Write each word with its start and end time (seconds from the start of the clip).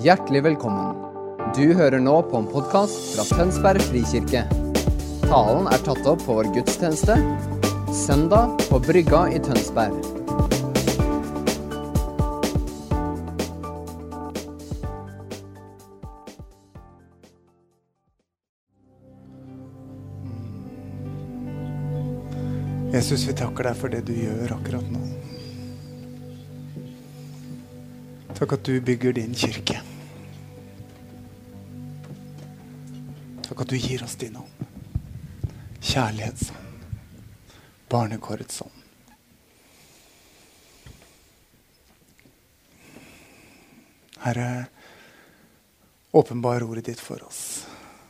Hjertelig 0.00 0.40
velkommen. 0.40 0.94
Du 1.52 1.74
hører 1.76 2.00
nå 2.00 2.14
på 2.24 2.38
en 2.38 2.46
podkast 2.48 3.10
fra 3.12 3.24
Tønsberg 3.36 3.82
frikirke. 3.84 4.46
Talen 5.26 5.66
er 5.68 5.82
tatt 5.84 6.06
opp 6.08 6.22
på 6.24 6.38
vår 6.38 6.48
gudstjeneste 6.54 7.18
søndag 7.92 8.54
på 8.70 8.78
Brygga 8.80 9.26
i 9.28 9.42
Tønsberg. 9.44 9.92
Jesus, 22.96 23.28
vi 23.28 23.36
takker 23.36 23.68
deg 23.68 23.76
for 23.84 23.92
det 23.92 24.06
du 24.08 24.16
gjør 24.16 24.56
akkurat 24.56 24.88
nå. 24.96 25.04
Takk 28.40 28.56
at 28.56 28.64
du 28.64 28.80
bygger 28.80 29.12
din 29.20 29.36
kirke. 29.36 29.89
Du 33.70 33.76
gir 33.76 34.02
oss 34.02 34.16
din 34.16 34.36
ånd. 34.36 34.66
Kjærlighetsånd. 35.80 36.58
Barnekårets 37.88 38.62
ånd. 38.62 38.82
Herre, 44.18 44.64
åpenbar 46.10 46.62
ordet 46.62 46.84
ditt 46.84 47.00
for 47.00 47.22
oss. 47.22 47.66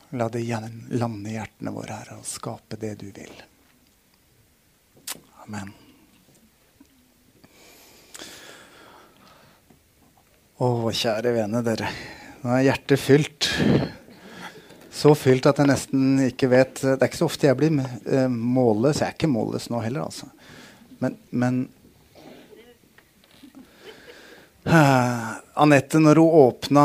La 0.09 0.29
det 0.29 0.41
lande 0.89 1.29
i 1.29 1.37
hjertene 1.37 1.77
våre, 1.77 1.93
Herre, 1.93 2.17
og 2.17 2.25
skape 2.25 2.81
det 2.81 2.95
du 3.05 3.11
vil. 3.13 3.37
Amen. 5.45 5.73
Å, 10.57 10.67
kjære 10.89 11.37
vene, 11.37 11.61
dere. 11.69 11.93
Nå 12.41 12.57
er 12.57 12.71
hjertet 12.71 12.99
fylt. 12.99 13.53
Så 15.01 15.13
fylt 15.17 15.47
at 15.49 15.57
jeg 15.57 15.69
nesten 15.69 16.17
ikke 16.27 16.51
vet 16.51 16.81
Det 16.83 16.99
er 16.99 17.09
ikke 17.09 17.23
så 17.23 17.29
ofte 17.29 17.47
jeg 17.47 17.57
blir 17.57 17.77
eh, 17.81 18.27
målløs. 18.29 19.01
Jeg 19.01 19.07
er 19.07 19.15
ikke 19.15 19.31
målløs 19.31 19.69
nå 19.73 19.81
heller, 19.81 20.05
altså. 20.05 20.27
Men, 21.01 21.15
men 21.33 21.55
uh, 24.69 25.31
Anette, 25.63 25.97
når 25.97 26.21
hun 26.21 26.35
åpna, 26.43 26.83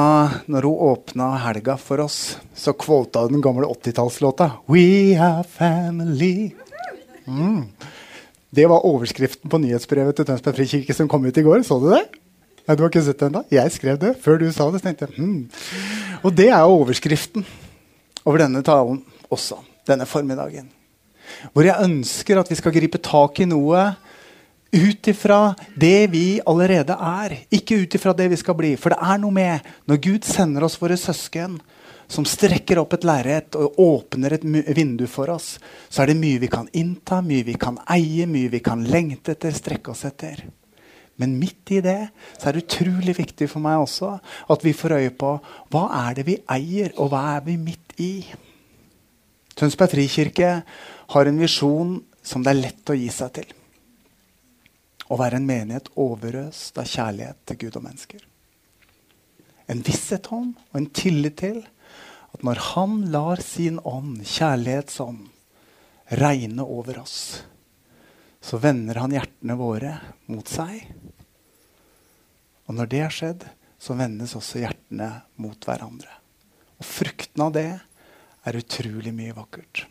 når 0.49 0.69
hun 0.71 0.87
åpna 0.95 1.27
helga 1.45 1.77
for 1.77 2.01
oss, 2.07 2.39
så 2.57 2.73
kvota 2.73 3.27
hun 3.27 3.37
den 3.37 3.45
gamle 3.45 3.69
80-tallslåta 3.75 4.49
We 4.73 5.13
are 5.21 5.45
family. 5.45 6.55
Mm. 7.29 7.67
Det 8.57 8.65
var 8.71 8.87
overskriften 8.89 9.53
på 9.53 9.61
nyhetsbrevet 9.61 10.17
til 10.17 10.31
Tønsberg 10.31 10.57
frikirke 10.63 10.97
som 10.97 11.11
kom 11.13 11.29
ut 11.29 11.37
i 11.37 11.45
går. 11.45 11.61
Så 11.69 11.77
du 11.83 11.91
det? 11.93 12.07
Nei, 12.65 12.79
du 12.79 12.87
har 12.87 12.89
ikke 12.89 13.05
sett 13.05 13.21
det 13.21 13.29
ennå? 13.29 13.45
Jeg 13.53 13.77
skrev 13.77 14.01
det 14.01 14.17
før 14.25 14.41
du 14.41 14.49
sa 14.49 14.71
det. 14.73 14.81
så 14.81 14.89
tenkte 14.89 15.11
jeg, 15.11 15.21
hmm. 15.21 16.21
Og 16.25 16.33
det 16.33 16.49
er 16.49 16.65
overskriften 16.65 17.45
over 18.27 18.43
denne 18.43 18.63
talen 18.67 19.01
også. 19.31 19.61
Denne 19.87 20.07
formiddagen. 20.09 20.67
Hvor 21.55 21.67
jeg 21.67 21.83
ønsker 21.83 22.41
at 22.41 22.51
vi 22.51 22.59
skal 22.59 22.75
gripe 22.75 22.99
tak 23.03 23.39
i 23.43 23.49
noe 23.49 23.87
ut 24.77 25.09
ifra 25.09 25.55
det 25.79 26.11
vi 26.13 26.41
allerede 26.47 26.97
er. 26.99 27.37
Ikke 27.55 27.79
ut 27.83 27.95
ifra 27.99 28.15
det 28.17 28.29
vi 28.33 28.39
skal 28.41 28.59
bli. 28.59 28.75
For 28.81 28.93
det 28.93 28.99
er 29.01 29.23
noe 29.23 29.35
med 29.35 29.67
når 29.87 30.03
Gud 30.03 30.27
sender 30.27 30.67
oss 30.67 30.79
våre 30.81 30.99
søsken 31.01 31.59
som 32.11 32.27
strekker 32.27 32.79
opp 32.79 32.95
et 32.95 33.07
lerret 33.07 33.57
og 33.59 33.79
åpner 33.83 34.37
et 34.37 34.45
vindu 34.77 35.07
for 35.11 35.33
oss, 35.35 35.57
så 35.91 36.05
er 36.05 36.13
det 36.13 36.21
mye 36.21 36.39
vi 36.39 36.51
kan 36.51 36.69
innta, 36.79 37.19
mye 37.19 37.47
vi 37.49 37.57
kan 37.59 37.81
eie, 37.91 38.29
mye 38.31 38.53
vi 38.53 38.61
kan 38.63 38.85
lengte 38.87 39.35
etter, 39.35 39.55
strekke 39.55 39.91
oss 39.91 40.05
etter. 40.07 40.45
Men 41.17 41.35
midt 41.41 41.73
i 41.73 41.81
det 41.83 41.99
så 42.37 42.51
er 42.51 42.57
det 42.57 42.67
utrolig 42.67 43.17
viktig 43.17 43.49
for 43.51 43.65
meg 43.65 43.81
også 43.81 44.13
at 44.53 44.65
vi 44.65 44.75
får 44.77 44.99
øye 44.99 45.13
på 45.17 45.33
hva 45.73 45.85
er 46.05 46.19
det 46.19 46.27
vi 46.29 46.37
eier, 46.53 46.93
og 47.01 47.11
hva 47.11 47.23
er 47.37 47.47
vi 47.49 47.57
midt 47.59 47.86
i. 48.03 48.25
Tønsberg 49.57 49.93
frikirke 49.95 50.51
har 51.15 51.29
en 51.29 51.41
visjon 51.41 51.99
som 52.27 52.43
det 52.45 52.53
er 52.53 52.61
lett 52.61 52.93
å 52.93 52.97
gi 52.99 53.09
seg 53.13 53.33
til. 53.39 53.53
Å 55.07 55.19
være 55.21 55.39
en 55.39 55.47
menighet 55.47 55.93
overøst 56.03 56.79
av 56.83 56.89
kjærlighet 56.91 57.45
til 57.47 57.61
Gud 57.63 57.79
og 57.79 57.87
mennesker. 57.87 58.25
En 59.71 59.83
visshet 59.87 60.29
om 60.35 60.53
og 60.55 60.79
en 60.79 60.91
tillit 60.95 61.39
til 61.41 61.63
at 62.35 62.45
når 62.45 62.63
Han 62.75 62.99
lar 63.15 63.41
sin 63.41 63.79
ånd, 63.81 64.21
kjærlighetsånd, 64.27 65.23
regne 66.21 66.63
over 66.63 67.01
oss, 67.01 67.43
så 68.43 68.61
vender 68.63 69.01
Han 69.01 69.15
hjertene 69.15 69.57
våre 69.59 69.95
mot 70.31 70.47
seg. 70.51 70.85
Og 72.67 72.77
når 72.77 72.91
det 72.93 73.03
har 73.07 73.15
skjedd, 73.15 73.49
så 73.79 73.95
vendes 73.99 74.35
også 74.37 74.63
hjertene 74.63 75.11
mot 75.43 75.67
hverandre. 75.67 76.26
Og 76.81 76.87
frukten 76.87 77.45
av 77.47 77.53
det 77.57 77.69
er 78.47 78.59
utrolig 78.61 79.13
mye 79.15 79.35
vakkert. 79.37 79.87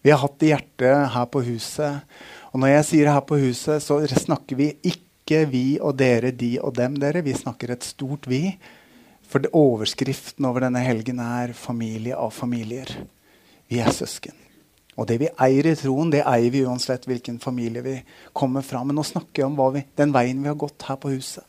Vi 0.00 0.12
har 0.12 0.20
hatt 0.22 0.38
det 0.40 0.52
hjertet 0.54 1.12
her 1.14 1.26
på 1.28 1.42
huset. 1.44 2.04
Og 2.50 2.62
når 2.62 2.74
jeg 2.74 2.86
sier 2.88 3.12
her 3.12 3.24
på 3.26 3.38
huset, 3.40 3.84
så 3.84 4.00
snakker 4.08 4.56
vi 4.58 4.72
ikke 4.86 5.44
vi 5.50 5.64
og 5.78 5.98
dere, 6.00 6.32
de 6.32 6.54
og 6.62 6.74
dem, 6.78 6.96
dere. 7.00 7.22
Vi 7.24 7.36
snakker 7.36 7.74
et 7.74 7.86
stort 7.86 8.28
vi. 8.30 8.56
For 9.30 9.44
overskriften 9.54 10.48
over 10.48 10.64
denne 10.64 10.82
helgen 10.82 11.20
er 11.20 11.52
'familie 11.52 12.16
av 12.16 12.32
familier'. 12.32 13.06
Vi 13.68 13.78
er 13.78 13.92
søsken. 13.92 14.34
Og 14.98 15.06
det 15.06 15.20
vi 15.20 15.28
eier 15.38 15.66
i 15.66 15.74
troen, 15.78 16.10
det 16.10 16.24
eier 16.26 16.50
vi 16.50 16.64
uansett 16.66 17.06
hvilken 17.06 17.38
familie 17.38 17.82
vi 17.82 18.02
kommer 18.32 18.62
fra. 18.62 18.82
Men 18.84 18.96
nå 18.96 19.02
snakker 19.02 19.42
jeg 19.42 19.46
om 19.46 19.72
vi, 19.72 19.84
den 19.96 20.12
veien 20.12 20.42
vi 20.42 20.48
har 20.48 20.58
gått 20.58 20.82
her 20.82 20.96
på 20.96 21.12
huset. 21.14 21.44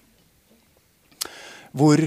Hvor 1.72 1.98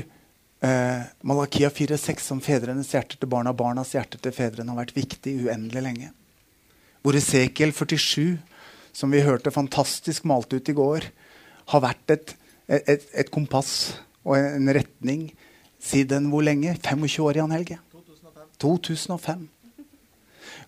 eh, 0.65 1.05
Malakia 1.27 1.71
4,6 1.71 2.33
om 2.35 2.41
fedrenes 2.45 2.93
hjerter 2.95 3.21
til 3.21 3.31
barna, 3.31 3.53
barnas 3.57 3.93
hjerter 3.95 4.23
til 4.23 4.35
fedrene, 4.35 4.73
har 4.73 4.81
vært 4.85 4.97
viktig 4.97 5.37
uendelig 5.45 5.85
lenge. 5.85 6.11
Hvor 7.05 7.17
Esekiel 7.19 7.75
47, 7.77 8.39
som 8.97 9.13
vi 9.13 9.25
hørte 9.25 9.53
fantastisk 9.53 10.25
malt 10.29 10.55
ut 10.55 10.71
i 10.71 10.77
går, 10.77 11.09
har 11.73 11.85
vært 11.85 12.15
et, 12.15 12.37
et, 12.69 13.09
et 13.13 13.33
kompass 13.33 13.97
og 14.25 14.39
en 14.39 14.71
retning 14.73 15.29
siden 15.85 16.31
hvor 16.33 16.45
lenge? 16.45 16.77
25 16.81 17.27
år, 17.27 17.43
Jan 17.43 17.53
Helge? 17.53 17.79
2005. 17.93 18.47
2005. 18.65 19.49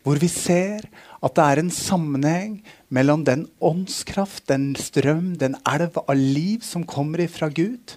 Hvor 0.05 0.21
vi 0.23 0.29
ser 0.31 0.85
at 1.25 1.35
det 1.35 1.45
er 1.45 1.61
en 1.61 1.73
sammenheng 1.73 2.59
mellom 2.93 3.25
den 3.27 3.47
åndskraft, 3.65 4.45
den 4.51 4.75
strøm, 4.79 5.35
den 5.41 5.57
elv 5.67 5.97
av 6.05 6.15
liv 6.15 6.63
som 6.67 6.85
kommer 6.87 7.25
ifra 7.25 7.49
Gud, 7.51 7.97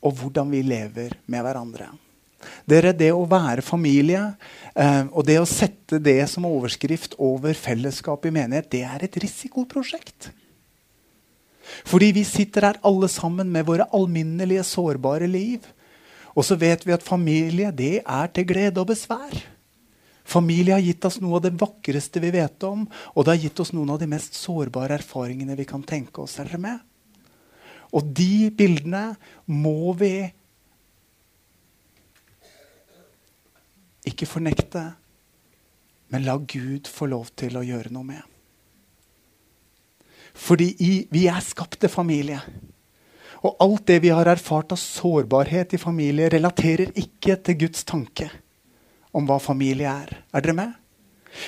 og 0.00 0.16
hvordan 0.20 0.50
vi 0.52 0.62
lever 0.66 1.16
med 1.30 1.44
hverandre. 1.44 1.90
Dere, 2.64 2.94
Det 2.96 3.10
å 3.12 3.26
være 3.28 3.60
familie 3.60 4.22
eh, 4.72 5.04
og 5.12 5.26
det 5.28 5.36
å 5.40 5.48
sette 5.48 5.98
det 6.00 6.22
som 6.30 6.46
overskrift 6.48 7.18
over 7.20 7.52
fellesskap 7.52 8.24
i 8.24 8.32
menighet, 8.32 8.70
det 8.72 8.84
er 8.88 9.04
et 9.04 9.18
risikoprosjekt. 9.20 10.30
Fordi 11.86 12.10
vi 12.16 12.24
sitter 12.24 12.70
her 12.70 12.80
alle 12.86 13.08
sammen 13.12 13.50
med 13.52 13.68
våre 13.68 13.86
alminnelige, 13.94 14.64
sårbare 14.66 15.28
liv. 15.30 15.66
Og 16.34 16.46
så 16.46 16.56
vet 16.58 16.86
vi 16.86 16.94
at 16.94 17.04
familie 17.04 17.70
det 17.76 18.00
er 18.00 18.32
til 18.32 18.46
glede 18.48 18.80
og 18.80 18.90
besvær. 18.90 19.36
Familie 20.30 20.76
har 20.76 20.84
gitt 20.84 21.04
oss 21.04 21.18
noe 21.20 21.40
av 21.40 21.46
det 21.46 21.56
vakreste 21.58 22.22
vi 22.22 22.30
vet 22.34 22.62
om, 22.66 22.84
og 22.86 23.24
det 23.24 23.34
har 23.34 23.44
gitt 23.48 23.62
oss 23.64 23.72
noen 23.74 23.96
av 23.96 23.98
de 23.98 24.06
mest 24.10 24.36
sårbare 24.38 25.00
erfaringene 25.00 25.56
vi 25.58 25.66
kan 25.66 25.82
tenke 25.82 26.22
oss. 26.22 26.38
Er 26.38 26.46
dere 26.46 26.62
med? 26.62 26.89
Og 27.96 28.06
de 28.16 28.50
bildene 28.54 29.10
må 29.50 29.92
vi 29.98 30.14
ikke 34.06 34.28
fornekte, 34.28 34.84
men 36.10 36.26
la 36.26 36.36
Gud 36.38 36.88
få 36.90 37.10
lov 37.10 37.30
til 37.38 37.58
å 37.58 37.64
gjøre 37.66 37.92
noe 37.94 38.06
med. 38.06 38.22
Fordi 40.40 40.70
i, 40.80 40.92
vi 41.10 41.26
er 41.30 41.42
skapt 41.44 41.80
til 41.82 41.92
familie. 41.92 42.38
Og 43.40 43.56
alt 43.64 43.86
det 43.88 43.98
vi 44.04 44.12
har 44.12 44.28
erfart 44.30 44.74
av 44.74 44.80
sårbarhet 44.80 45.74
i 45.74 45.80
familie, 45.80 46.30
relaterer 46.32 46.92
ikke 46.98 47.38
til 47.44 47.58
Guds 47.64 47.86
tanke 47.88 48.28
om 49.16 49.26
hva 49.26 49.40
familie 49.42 49.90
er. 49.90 50.12
Er 50.32 50.44
dere 50.44 50.56
med? 50.56 50.74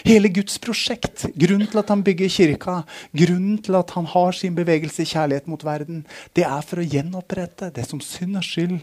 Hele 0.07 0.31
Guds 0.31 0.61
prosjekt, 0.63 1.27
grunnen 1.35 1.67
til 1.69 1.81
at 1.81 1.91
han 1.91 2.05
bygger 2.07 2.31
kirka, 2.31 2.75
grunnen 3.17 3.59
til 3.63 3.77
at 3.79 3.91
han 3.97 4.07
har 4.13 4.37
sin 4.37 4.55
bevegelse 4.55 5.03
i 5.03 5.11
kjærlighet 5.11 5.49
mot 5.51 5.65
verden, 5.67 6.05
det 6.39 6.47
er 6.47 6.63
for 6.67 6.83
å 6.83 6.87
gjenopprette 6.87 7.73
det 7.75 7.89
som 7.89 8.01
synd 8.03 8.39
og 8.39 8.47
skyld 8.47 8.79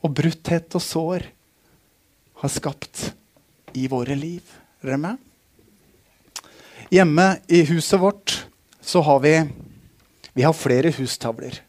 og 0.00 0.14
brutthet 0.16 0.76
og 0.78 0.84
sår 0.84 1.26
har 2.40 2.52
skapt 2.52 3.10
i 3.76 3.86
våre 3.90 4.16
liv. 4.16 4.42
Er? 4.82 5.18
Hjemme 6.90 7.26
i 7.52 7.60
huset 7.68 8.00
vårt 8.00 8.46
så 8.80 9.02
har 9.04 9.20
vi 9.20 9.34
Vi 10.32 10.42
har 10.42 10.54
flere 10.54 10.92
hustavler. 10.94 11.60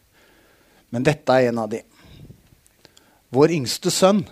Men 0.90 1.02
dette 1.02 1.32
er 1.32 1.48
en 1.48 1.58
av 1.58 1.68
de. 1.68 1.80
Vår 3.34 3.50
yngste 3.50 3.90
sønn 3.90 4.22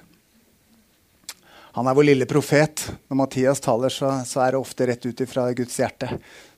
han 1.77 1.87
er 1.87 1.95
vår 1.95 2.09
lille 2.09 2.27
profet. 2.27 2.83
Når 3.09 3.19
Mathias 3.23 3.63
taler, 3.63 3.93
så, 3.95 4.11
så 4.27 4.43
er 4.43 4.53
det 4.55 4.61
ofte 4.61 4.89
rett 4.91 5.07
ut 5.07 5.23
ifra 5.23 5.47
Guds 5.55 5.79
hjerte. 5.79 6.09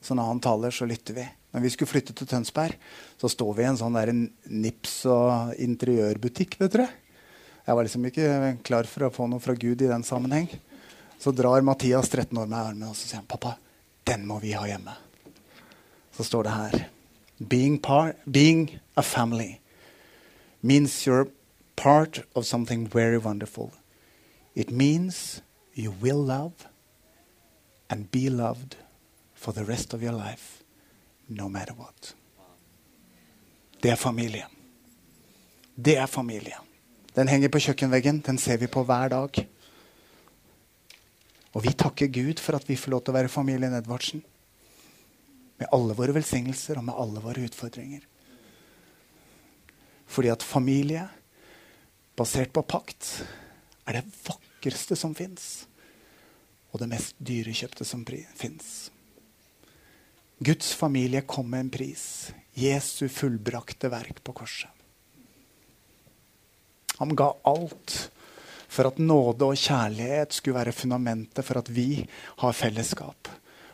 Så 0.01 0.17
når 0.17 0.31
han 0.31 0.41
taler, 0.41 0.73
så 0.73 0.87
lytter 0.89 1.19
vi. 1.19 1.25
Når 1.53 1.61
vi 1.61 1.69
skulle 1.69 1.91
flytte 1.91 2.15
til 2.17 2.29
Tønsberg, 2.29 2.73
så 3.21 3.29
står 3.29 3.51
vi 3.53 3.61
i 3.61 3.69
en 3.69 3.77
sånn 3.77 3.93
der 3.93 4.09
nips- 4.49 5.03
og 5.05 5.53
interiørbutikk. 5.61 6.57
vet 6.63 6.73
dere. 6.73 6.87
Jeg 7.63 7.77
var 7.77 7.85
liksom 7.85 8.07
ikke 8.09 8.29
klar 8.65 8.89
for 8.89 9.05
å 9.05 9.13
få 9.13 9.27
noe 9.29 9.43
fra 9.43 9.53
Gud 9.53 9.85
i 9.85 9.91
den 9.91 10.03
sammenheng. 10.03 10.49
Så 11.21 11.31
drar 11.31 11.61
Mathias 11.61 12.09
13 12.09 12.33
år 12.41 12.49
med 12.49 12.57
armen 12.59 12.89
og 12.89 12.97
så 12.97 13.05
sier 13.05 13.21
han, 13.21 13.29
pappa, 13.29 13.53
den 14.03 14.25
må 14.27 14.39
vi 14.41 14.55
ha 14.57 14.65
hjemme. 14.67 14.97
Så 16.17 16.25
står 16.27 16.49
det 16.49 16.57
her 16.57 16.89
Being, 17.39 17.77
par, 17.77 18.13
being 18.29 18.79
a 18.95 19.01
family 19.01 19.59
means 20.61 21.05
you're 21.05 21.29
part 21.75 22.21
of 22.35 22.45
something 22.45 22.87
very 22.87 23.17
wonderful. 23.17 23.71
It 24.55 24.71
means 24.71 25.41
you 25.73 25.93
will 26.01 26.25
love 26.25 26.67
and 27.89 28.11
be 28.11 28.29
loved 28.29 28.75
for 29.33 29.53
the 29.53 29.63
rest 29.63 29.93
of 29.93 30.03
your 30.03 30.13
life, 30.13 30.63
no 31.27 31.49
matter 31.49 31.73
what. 31.73 32.15
Det 33.83 33.91
er 33.91 33.95
familie. 33.95 34.45
Det 35.75 35.97
er 35.97 36.05
familie. 36.05 36.55
Den 37.15 37.27
henger 37.27 37.49
på 37.49 37.59
kjøkkenveggen. 37.59 38.21
Den 38.25 38.37
ser 38.37 38.57
vi 38.57 38.67
på 38.67 38.83
hver 38.83 39.09
dag. 39.09 39.41
Og 41.53 41.63
vi 41.63 41.73
takker 41.77 42.07
Gud 42.07 42.39
for 42.39 42.55
at 42.57 42.69
vi 42.69 42.77
får 42.79 42.91
lov 42.91 43.03
til 43.03 43.13
å 43.13 43.17
være 43.17 43.29
familien 43.29 43.75
Edvardsen. 43.77 44.23
Med 45.59 45.69
alle 45.75 45.97
våre 45.97 46.15
velsignelser 46.15 46.79
og 46.79 46.87
med 46.87 46.97
alle 46.97 47.21
våre 47.21 47.43
utfordringer. 47.45 48.05
Fordi 50.07 50.31
at 50.33 50.45
familie 50.45 51.05
basert 52.17 52.53
på 52.53 52.61
pakt 52.61 53.25
er 53.85 53.99
det 53.99 54.05
vakreste 54.25 54.97
som 54.99 55.15
fins. 55.15 55.65
Og 56.73 56.81
det 56.81 56.89
mest 56.89 57.17
dyrekjøpte 57.21 57.85
som 57.85 58.05
fins. 58.05 58.89
Guds 60.43 60.73
familie 60.73 61.21
kom 61.21 61.49
med 61.49 61.59
en 61.59 61.73
pris. 61.73 62.31
Jesu 62.53 63.07
fullbrakte 63.09 63.89
verk 63.93 64.23
på 64.23 64.33
korset. 64.33 64.69
Han 66.97 67.15
ga 67.15 67.29
alt 67.43 68.09
for 68.73 68.89
at 68.89 68.97
nåde 68.97 69.45
og 69.45 69.59
kjærlighet 69.59 70.33
skulle 70.33 70.57
være 70.57 70.73
fundamentet 70.75 71.45
for 71.45 71.61
at 71.61 71.69
vi 71.69 72.03
har 72.41 72.57
fellesskap. 72.57 73.29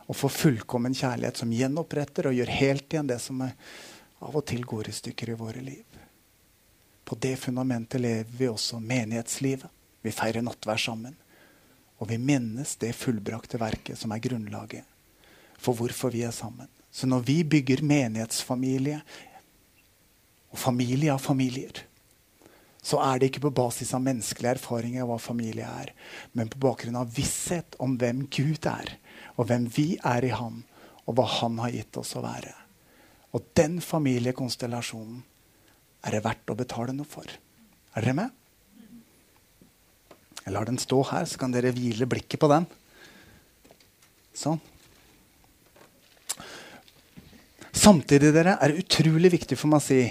Og 0.10 0.18
får 0.18 0.36
fullkommen 0.36 0.96
kjærlighet 0.98 1.40
som 1.40 1.54
gjenoppretter 1.54 2.30
og 2.30 2.36
gjør 2.36 2.54
helt 2.60 2.94
igjen 2.94 3.10
det 3.10 3.20
som 3.24 3.44
av 3.46 4.36
og 4.36 4.46
til 4.50 4.66
går 4.68 4.90
i 4.90 4.96
stykker 4.96 5.32
i 5.32 5.40
våre 5.40 5.64
liv. 5.64 5.86
På 7.06 7.16
det 7.16 7.36
fundamentet 7.42 8.02
lever 8.02 8.38
vi 8.38 8.50
også 8.50 8.82
menighetslivet. 8.84 9.70
Vi 10.10 10.16
feirer 10.18 10.46
nattvær 10.46 10.82
sammen. 10.82 11.16
Og 12.00 12.10
vi 12.10 12.18
minnes 12.22 12.76
det 12.82 12.96
fullbrakte 12.98 13.60
verket 13.62 14.00
som 14.00 14.14
er 14.16 14.24
grunnlaget 14.24 14.88
for 15.60 15.76
hvorfor 15.76 16.14
vi 16.14 16.24
er 16.24 16.32
sammen. 16.36 16.70
Så 16.90 17.08
når 17.08 17.26
vi 17.28 17.42
bygger 17.44 17.84
menighetsfamilie, 17.86 19.02
og 20.50 20.58
familie 20.58 21.14
av 21.14 21.22
familier, 21.22 21.84
så 22.82 22.98
er 23.04 23.20
det 23.20 23.30
ikke 23.30 23.44
på 23.44 23.52
basis 23.60 23.92
av 23.94 24.02
menneskelige 24.02 24.56
erfaringer 24.56 25.06
hva 25.06 25.20
familie 25.22 25.68
er, 25.68 25.92
men 26.34 26.50
på 26.50 26.62
bakgrunn 26.64 26.98
av 26.98 27.12
visshet 27.14 27.76
om 27.84 27.98
hvem 28.00 28.24
Gud 28.34 28.66
er, 28.66 28.96
og 29.36 29.50
hvem 29.52 29.68
vi 29.76 29.92
er 30.00 30.26
i 30.26 30.34
ham, 30.34 30.64
og 31.06 31.20
hva 31.20 31.28
han 31.40 31.60
har 31.62 31.76
gitt 31.76 32.00
oss 32.02 32.16
å 32.18 32.24
være. 32.26 32.56
Og 33.36 33.46
den 33.60 33.78
familiekonstellasjonen 33.84 35.22
er 36.08 36.16
det 36.16 36.26
verdt 36.26 36.50
å 36.50 36.58
betale 36.58 36.96
noe 36.96 37.06
for. 37.06 37.30
Er 37.94 38.06
dere 38.06 38.18
med? 38.24 38.39
Jeg 40.46 40.56
lar 40.56 40.68
den 40.68 40.80
stå 40.82 41.02
her, 41.12 41.26
så 41.28 41.40
kan 41.42 41.54
dere 41.54 41.74
hvile 41.76 42.08
blikket 42.10 42.40
på 42.42 42.50
den. 42.52 42.66
Sånn. 44.36 44.60
Samtidig 47.76 48.32
dere, 48.36 48.58
er 48.60 48.72
det 48.72 48.84
utrolig 48.84 49.32
viktig 49.36 49.58
for 49.60 49.72
meg 49.72 49.82
å 49.82 49.86
si, 49.86 50.02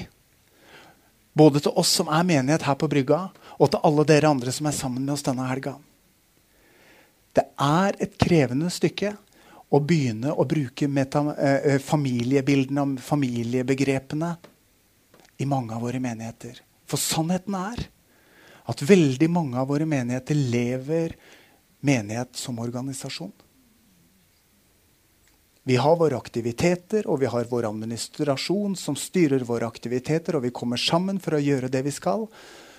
både 1.37 1.63
til 1.65 1.75
oss 1.79 1.91
som 2.01 2.11
er 2.13 2.27
menighet 2.27 2.65
her 2.69 2.77
på 2.79 2.89
brygga, 2.91 3.27
og 3.59 3.73
til 3.73 3.83
alle 3.85 4.05
dere 4.09 4.31
andre 4.31 4.55
som 4.55 4.69
er 4.71 4.77
sammen 4.77 5.03
med 5.03 5.17
oss 5.17 5.25
denne 5.27 5.49
helga 5.49 5.73
Det 7.35 7.43
er 7.59 7.97
et 7.99 8.15
krevende 8.21 8.71
stykke 8.71 9.11
å 9.75 9.81
begynne 9.85 10.33
å 10.33 10.47
bruke 10.49 10.87
eh, 10.87 11.59
eh 11.75 11.81
familiebildene 11.83 12.85
og 12.85 13.01
familiebegrepene 13.03 14.31
i 15.39 15.47
mange 15.47 15.75
av 15.75 15.83
våre 15.83 16.01
menigheter. 16.01 16.63
For 16.87 16.99
sannheten 16.99 17.55
er 17.55 17.85
at 18.69 18.85
veldig 18.85 19.29
mange 19.33 19.59
av 19.61 19.71
våre 19.71 19.87
menigheter 19.89 20.37
lever 20.37 21.15
menighet 21.81 22.37
som 22.37 22.59
organisasjon. 22.61 23.33
Vi 25.69 25.77
har 25.77 25.97
våre 26.01 26.17
aktiviteter, 26.17 27.05
og 27.09 27.21
vi 27.21 27.29
har 27.29 27.49
vår 27.49 27.67
administrasjon 27.69 28.77
som 28.77 28.97
styrer 28.97 29.45
våre 29.45 29.69
aktiviteter, 29.69 30.37
og 30.37 30.47
vi 30.47 30.55
kommer 30.55 30.81
sammen 30.81 31.21
for 31.21 31.37
å 31.37 31.43
gjøre 31.43 31.69
det 31.73 31.83
vi 31.85 31.93
skal. 31.93 32.25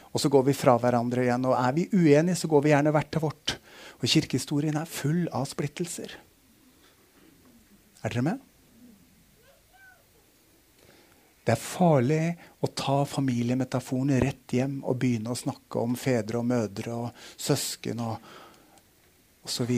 Og 0.10 0.22
så 0.22 0.32
går 0.34 0.48
vi 0.48 0.58
fra 0.58 0.74
hverandre 0.82 1.28
igjen. 1.28 1.46
Og 1.46 1.54
er 1.54 1.76
vi 1.78 1.86
uenige, 1.94 2.40
så 2.42 2.50
går 2.50 2.66
vi 2.66 2.74
gjerne 2.74 2.94
hvert 2.96 3.12
til 3.14 3.26
vårt. 3.28 3.56
Og 4.02 4.10
kirkehistorien 4.10 4.80
er 4.82 4.90
full 4.90 5.28
av 5.30 5.46
splittelser. 5.52 6.16
Er 8.02 8.10
dere 8.10 8.26
med? 8.26 8.49
Det 11.50 11.56
er 11.56 11.62
farlig 11.66 12.24
å 12.62 12.68
ta 12.78 13.00
familiemetaforen 13.10 14.12
rett 14.22 14.54
hjem 14.54 14.84
og 14.84 15.00
begynne 15.02 15.32
å 15.34 15.38
snakke 15.40 15.82
om 15.82 15.96
fedre 15.98 16.38
og 16.38 16.46
mødre 16.46 16.94
og 16.94 17.24
søsken 17.42 18.04
og 18.06 18.28
osv 19.50 19.72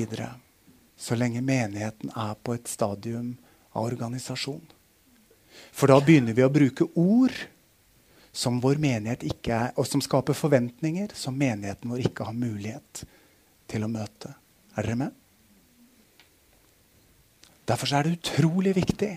så 0.99 1.15
lenge 1.15 1.39
menigheten 1.39 2.11
er 2.11 2.35
på 2.43 2.57
et 2.57 2.67
stadium 2.67 3.31
av 3.71 3.87
organisasjon. 3.87 4.59
For 5.71 5.87
da 5.87 6.01
begynner 6.03 6.35
vi 6.35 6.43
å 6.43 6.51
bruke 6.51 6.89
ord 6.99 7.39
som 8.35 8.59
vår 8.59 8.75
menighet 8.75 9.23
ikke 9.31 9.55
er, 9.55 9.71
og 9.79 9.87
som 9.87 10.03
skaper 10.03 10.35
forventninger 10.35 11.15
som 11.15 11.39
menigheten 11.39 11.95
vår 11.95 12.03
ikke 12.11 12.27
har 12.27 12.35
mulighet 12.35 13.05
til 13.71 13.87
å 13.87 13.93
møte. 13.95 14.35
Er 14.75 14.83
dere 14.83 15.01
med? 15.05 15.19
Derfor 17.63 17.95
er 17.95 18.03
det 18.03 18.17
utrolig 18.19 18.75
viktig 18.75 19.15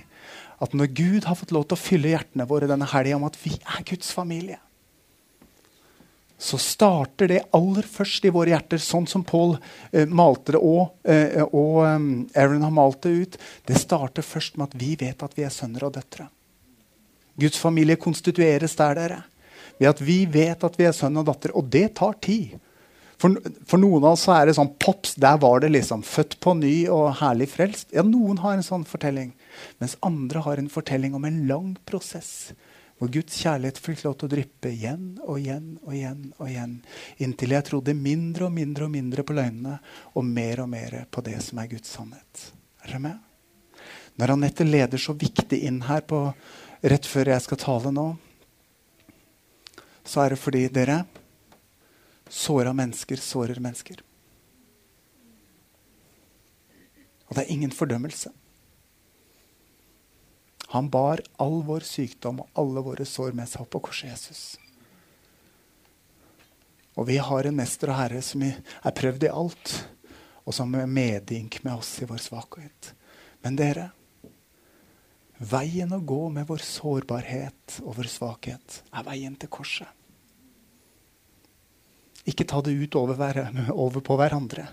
at 0.63 0.77
når 0.77 0.93
Gud 0.95 1.25
har 1.29 1.39
fått 1.39 1.55
lov 1.55 1.67
til 1.69 1.79
å 1.79 1.81
fylle 1.81 2.13
hjertene 2.13 2.47
våre 2.49 2.69
denne 2.71 2.89
helga 2.91 3.19
om 3.19 3.27
at 3.27 3.39
vi 3.43 3.55
er 3.59 3.87
Guds 3.89 4.13
familie, 4.15 4.61
så 6.39 6.59
starter 6.61 7.31
det 7.31 7.43
aller 7.57 7.87
først 7.89 8.27
i 8.27 8.33
våre 8.35 8.53
hjerter, 8.53 8.81
sånn 8.83 9.07
som 9.09 9.23
Paul 9.25 9.55
eh, 9.93 10.05
malte 10.05 10.57
det 10.57 10.61
og, 10.61 10.97
eh, 11.09 11.41
og 11.47 11.79
um, 11.87 12.09
Aaron 12.35 12.67
har 12.67 12.75
malt 12.75 13.05
det 13.07 13.13
ut. 13.15 13.39
Det 13.65 13.79
starter 13.81 14.27
først 14.27 14.59
med 14.59 14.69
at 14.69 14.77
vi 14.81 14.91
vet 15.01 15.23
at 15.25 15.39
vi 15.39 15.47
er 15.47 15.55
sønner 15.55 15.87
og 15.87 15.95
døtre. 15.95 16.27
Guds 17.41 17.59
familie 17.59 17.97
konstitueres 17.97 18.77
der, 18.79 18.99
dere. 18.99 19.23
Ved 19.79 19.91
at 19.91 20.03
vi 20.05 20.21
vet 20.31 20.67
at 20.67 20.77
vi 20.79 20.87
er 20.87 20.95
sønn 20.95 21.17
og 21.19 21.27
datter. 21.31 21.55
Og 21.57 21.67
det 21.71 21.95
tar 21.99 22.19
tid. 22.23 22.59
For, 23.19 23.39
for, 23.67 23.81
noen 23.81 24.03
av 24.03 24.15
oss 24.15 24.27
er 24.31 24.49
det 24.49 24.57
sånn 24.59 24.75
pops. 24.83 25.17
Der 25.21 25.39
var 25.43 25.63
det 25.65 25.73
liksom 25.75 26.05
født 26.07 26.39
på 26.45 26.55
ny 26.59 26.75
og 26.93 27.15
herlig 27.23 27.49
frelst. 27.55 27.89
Ja, 27.95 28.05
Noen 28.07 28.43
har 28.43 28.59
en 28.59 28.67
sånn 28.67 28.87
fortelling. 28.89 29.33
Mens 29.81 29.97
andre 30.05 30.43
har 30.47 30.61
en 30.61 30.71
fortelling 30.73 31.15
om 31.15 31.25
en 31.25 31.43
lang 31.49 31.75
prosess 31.87 32.53
hvor 32.99 33.11
Guds 33.11 33.41
kjærlighet 33.43 33.81
fikk 33.83 34.05
lov 34.05 34.15
til 34.19 34.29
å 34.29 34.33
dryppe 34.37 34.71
igjen 34.71 35.07
og 35.25 35.41
igjen 35.41 35.73
og 35.83 35.95
igjen. 35.97 36.21
og 36.39 36.49
igjen, 36.49 36.77
Inntil 37.19 37.57
jeg 37.57 37.67
trodde 37.67 37.95
mindre 37.99 38.47
og 38.47 38.55
mindre 38.55 38.87
og 38.87 38.93
mindre 38.95 39.25
på 39.27 39.35
løgnene 39.35 39.79
og 40.15 40.25
mer 40.25 40.63
og 40.63 40.71
mer 40.71 41.01
på 41.11 41.25
det 41.27 41.41
som 41.43 41.59
er 41.59 41.73
Guds 41.73 41.91
sannhet. 41.91 42.45
Er 42.85 42.93
dere 42.93 43.03
med? 43.03 43.19
Når 44.15 44.37
Anette 44.37 44.65
leder 44.65 45.03
så 45.03 45.13
viktig 45.19 45.59
inn 45.67 45.83
her 45.89 46.07
på, 46.07 46.21
rett 46.87 47.07
før 47.07 47.33
jeg 47.33 47.43
skal 47.43 47.61
tale 47.65 47.91
nå, 47.95 48.07
så 50.07 50.23
er 50.23 50.35
det 50.35 50.41
fordi 50.41 50.69
dere 50.71 51.03
Såra 52.35 52.73
mennesker 52.73 53.21
sårer 53.21 53.59
mennesker. 53.61 53.99
Og 57.29 57.37
det 57.37 57.45
er 57.45 57.53
ingen 57.53 57.71
fordømmelse. 57.71 58.33
Han 60.75 60.89
bar 60.91 61.21
all 61.39 61.61
vår 61.63 61.85
sykdom 61.87 62.41
og 62.43 62.57
alle 62.59 62.83
våre 62.83 63.05
sår 63.07 63.31
med 63.39 63.47
seg 63.47 63.63
opp 63.63 63.77
på 63.77 63.81
korset 63.87 64.09
Jesus. 64.11 64.41
Og 66.99 67.07
vi 67.07 67.21
har 67.23 67.47
en 67.47 67.55
mester 67.55 67.93
og 67.93 67.99
herre 68.01 68.23
som 68.27 68.43
er 68.43 68.97
prøvd 68.99 69.29
i 69.29 69.31
alt, 69.31 69.75
og 70.43 70.57
som 70.57 70.75
er 70.75 70.91
medynk 70.91 71.61
med 71.63 71.77
oss 71.77 71.93
i 72.03 72.09
vår 72.11 72.19
svakhet. 72.27 72.91
Men 73.47 73.61
dere, 73.61 73.87
veien 75.39 75.95
å 75.95 76.03
gå 76.03 76.21
med 76.35 76.51
vår 76.51 76.67
sårbarhet 76.67 77.79
og 77.85 77.95
vår 78.01 78.11
svakhet 78.11 78.83
er 78.91 79.07
veien 79.07 79.39
til 79.39 79.55
korset. 79.55 79.87
Ikke 82.27 82.51
ta 82.51 82.59
det 82.67 82.75
ut 82.75 82.99
over, 82.99 83.23
over 83.71 84.03
på 84.03 84.19
hverandre. 84.19 84.67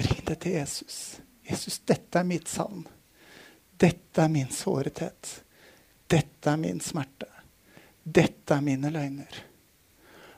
Bring 0.00 0.24
det 0.32 0.40
til 0.48 0.56
Jesus. 0.62 1.18
Jesus, 1.44 1.82
dette 1.84 2.24
er 2.24 2.30
mitt 2.32 2.48
savn. 2.48 2.86
Dette 3.80 4.22
er 4.22 4.30
min 4.32 4.50
sårethet. 4.54 5.30
Dette 6.06 6.50
er 6.50 6.60
min 6.60 6.80
smerte. 6.80 7.28
Dette 8.04 8.54
er 8.54 8.64
mine 8.64 8.90
løgner. 8.92 9.40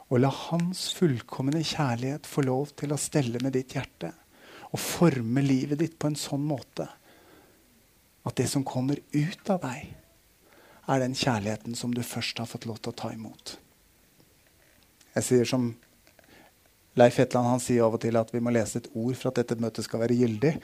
Og 0.09 0.23
la 0.23 0.31
Hans 0.31 0.89
fullkomne 0.95 1.65
kjærlighet 1.67 2.29
få 2.31 2.47
lov 2.47 2.71
til 2.79 2.95
å 2.95 3.01
stelle 3.01 3.43
med 3.43 3.57
ditt 3.59 3.75
hjerte 3.75 4.13
og 4.71 4.83
forme 4.83 5.43
livet 5.43 5.81
ditt 5.81 5.97
på 5.99 6.11
en 6.11 6.19
sånn 6.19 6.45
måte 6.47 6.87
at 8.27 8.35
det 8.39 8.49
som 8.51 8.65
kommer 8.67 8.99
ut 9.15 9.51
av 9.53 9.61
deg, 9.63 9.93
er 10.87 11.03
den 11.03 11.15
kjærligheten 11.19 11.75
som 11.79 11.93
du 11.95 12.03
først 12.07 12.39
har 12.43 12.49
fått 12.51 12.67
lov 12.67 12.79
til 12.83 12.93
å 12.93 12.99
ta 12.99 13.11
imot. 13.15 13.57
Jeg 15.15 15.27
sier 15.27 15.49
som 15.49 15.71
Leif 16.97 17.19
Hetland 17.21 17.51
han 17.51 17.63
sier 17.63 17.85
av 17.87 17.97
og 17.97 18.03
til 18.03 18.17
at 18.19 18.31
vi 18.33 18.41
må 18.43 18.53
lese 18.55 18.81
et 18.81 18.89
ord 18.95 19.15
for 19.19 19.31
at 19.31 19.41
dette 19.41 19.59
møtet 19.61 19.87
skal 19.87 20.03
være 20.03 20.17
gyldig. 20.17 20.55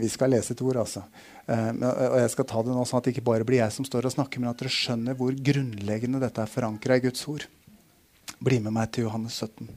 Vi 0.00 0.08
skal 0.08 0.32
lese 0.32 0.54
et 0.54 0.62
ord, 0.64 0.78
altså. 0.80 1.02
Uh, 1.44 1.70
og 1.82 2.18
jeg 2.22 2.30
skal 2.32 2.46
ta 2.48 2.62
det 2.64 2.74
nå 2.74 2.84
sånn 2.88 3.00
at 3.00 3.08
det 3.08 3.14
ikke 3.16 3.26
bare 3.26 3.46
blir 3.46 3.60
jeg 3.60 3.74
som 3.74 3.86
står 3.86 4.08
og 4.08 4.14
snakker, 4.14 4.40
men 4.40 4.52
at 4.52 4.62
dere 4.62 4.72
skjønner 4.72 5.18
hvor 5.18 5.34
grunnleggende 5.34 6.22
dette 6.22 6.44
er 6.44 6.50
forankra 6.50 6.96
i 6.96 7.04
Guds 7.04 7.26
ord. 7.28 7.46
Bli 8.42 8.58
med 8.62 8.74
meg 8.74 8.92
til 8.94 9.08
Johannes 9.08 9.36
17, 9.42 9.68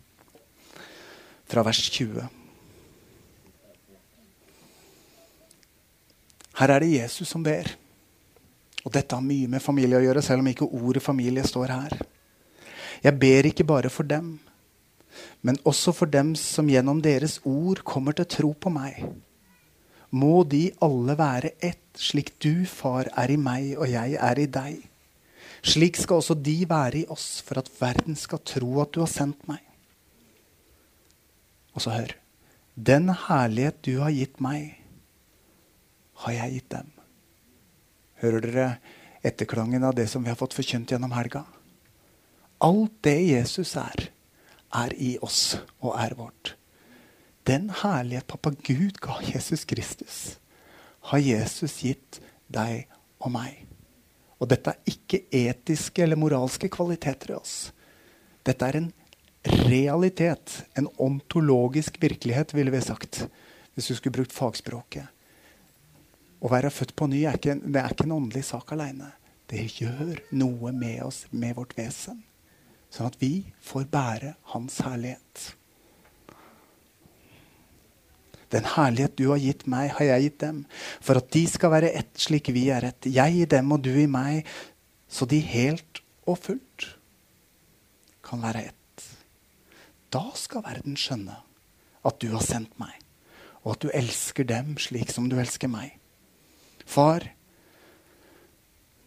fra 1.52 1.66
vers 1.66 1.82
20. 1.90 2.30
Her 6.56 6.72
er 6.72 6.86
det 6.86 6.94
Jesus 6.94 7.30
som 7.30 7.44
ber. 7.44 7.68
Og 8.86 8.94
dette 8.94 9.18
har 9.18 9.26
mye 9.26 9.50
med 9.50 9.64
familie 9.64 9.98
å 9.98 10.04
gjøre, 10.06 10.24
selv 10.24 10.44
om 10.44 10.50
ikke 10.52 10.70
ordet 10.70 11.04
familie 11.04 11.44
står 11.46 11.74
her. 11.74 11.96
Jeg 13.04 13.18
ber 13.20 13.50
ikke 13.50 13.66
bare 13.68 13.92
for 13.92 14.08
dem, 14.08 14.38
men 15.46 15.58
også 15.68 15.94
for 15.94 16.10
dem 16.10 16.34
som 16.40 16.70
gjennom 16.70 17.02
deres 17.04 17.40
ord 17.46 17.82
kommer 17.86 18.16
til 18.18 18.30
tro 18.30 18.52
på 18.54 18.72
meg. 18.74 19.02
Må 20.16 20.44
de 20.48 20.70
alle 20.86 21.18
være 21.20 21.56
ett, 21.60 21.84
slik 22.00 22.36
du, 22.44 22.66
far, 22.70 23.10
er 23.20 23.34
i 23.34 23.40
meg 23.40 23.74
og 23.76 23.90
jeg 23.92 24.16
er 24.16 24.40
i 24.40 24.48
deg. 24.52 24.84
Slik 25.66 25.98
skal 25.98 26.22
også 26.22 26.38
de 26.40 26.58
være 26.70 27.02
i 27.02 27.08
oss, 27.12 27.42
for 27.46 27.60
at 27.60 27.72
verden 27.80 28.16
skal 28.20 28.44
tro 28.46 28.70
at 28.84 28.94
du 28.96 29.02
har 29.02 29.12
sendt 29.12 29.48
meg. 29.50 29.64
Og 31.76 31.84
så 31.84 31.96
hør. 31.96 32.16
Den 32.76 33.10
herlighet 33.28 33.80
du 33.88 33.98
har 34.04 34.14
gitt 34.16 34.42
meg, 34.44 34.76
har 36.24 36.36
jeg 36.36 36.58
gitt 36.58 36.70
dem. 36.72 36.92
Hører 38.24 38.46
dere 38.46 38.68
etterklangen 39.26 39.84
av 39.84 39.96
det 39.98 40.08
som 40.12 40.24
vi 40.24 40.32
har 40.32 40.40
fått 40.40 40.56
forkynt 40.56 40.92
gjennom 40.92 41.16
helga? 41.16 41.44
Alt 42.64 43.02
det 43.04 43.18
Jesus 43.20 43.76
er, 43.80 44.10
er 44.76 44.96
i 44.96 45.16
oss 45.24 45.58
og 45.82 45.96
er 46.00 46.16
vårt. 46.20 46.55
Den 47.46 47.70
herlighet 47.70 48.28
pappa 48.28 48.52
Gud 48.66 48.98
ga 49.02 49.20
Jesus 49.22 49.66
Kristus, 49.70 50.40
har 51.12 51.22
Jesus 51.22 51.78
gitt 51.86 52.20
deg 52.50 52.88
og 53.22 53.30
meg. 53.36 53.66
Og 54.42 54.50
dette 54.50 54.74
er 54.74 54.90
ikke 54.90 55.22
etiske 55.30 56.02
eller 56.04 56.20
moralske 56.20 56.70
kvaliteter 56.74 57.36
i 57.36 57.38
oss. 57.38 57.56
Dette 58.46 58.66
er 58.66 58.80
en 58.80 58.88
realitet, 59.66 60.64
en 60.74 60.90
ontologisk 60.98 62.00
virkelighet, 62.02 62.54
ville 62.58 62.74
vi 62.74 62.82
sagt, 62.82 63.28
hvis 63.76 63.92
du 63.92 63.96
skulle 63.96 64.16
brukt 64.18 64.34
fagspråket. 64.34 65.12
Å 66.42 66.50
være 66.52 66.74
født 66.74 66.96
på 66.98 67.08
ny 67.10 67.24
er 67.26 67.38
ikke, 67.38 67.60
det 67.62 67.82
er 67.82 67.94
ikke 67.94 68.08
en 68.08 68.16
åndelig 68.18 68.48
sak 68.50 68.74
aleine. 68.74 69.12
Det 69.50 69.68
gjør 69.78 70.18
noe 70.34 70.74
med 70.74 71.04
oss, 71.06 71.24
med 71.30 71.54
vårt 71.58 71.78
vesen. 71.78 72.24
Sånn 72.90 73.12
at 73.12 73.22
vi 73.22 73.46
får 73.62 73.86
bære 73.94 74.34
Hans 74.54 74.80
herlighet. 74.86 75.46
Den 78.56 78.68
herlighet 78.72 79.18
du 79.20 79.28
har 79.34 79.42
gitt 79.44 79.66
meg, 79.68 79.92
har 79.98 80.08
jeg 80.14 80.30
gitt 80.30 80.40
dem, 80.46 80.62
for 81.04 81.20
at 81.20 81.28
de 81.36 81.44
skal 81.52 81.74
være 81.74 81.92
ett 82.00 82.14
slik 82.24 82.54
vi 82.56 82.70
er 82.72 82.88
ett. 82.88 83.10
Jeg 83.10 83.42
i 83.42 83.50
dem 83.52 83.74
og 83.76 83.84
du 83.84 83.92
i 84.00 84.08
meg, 84.08 84.48
så 85.12 85.28
de 85.28 85.42
helt 85.44 86.02
og 86.26 86.40
fullt 86.48 86.88
kan 88.26 88.42
være 88.42 88.64
ett. 88.72 89.10
Da 90.14 90.24
skal 90.40 90.64
verden 90.66 90.96
skjønne 90.98 91.36
at 92.06 92.22
du 92.22 92.30
har 92.32 92.46
sendt 92.46 92.78
meg, 92.80 92.94
og 93.66 93.76
at 93.76 93.84
du 93.84 93.92
elsker 93.92 94.48
dem 94.48 94.76
slik 94.82 95.12
som 95.12 95.28
du 95.30 95.36
elsker 95.42 95.70
meg. 95.72 95.98
Far, 96.86 97.26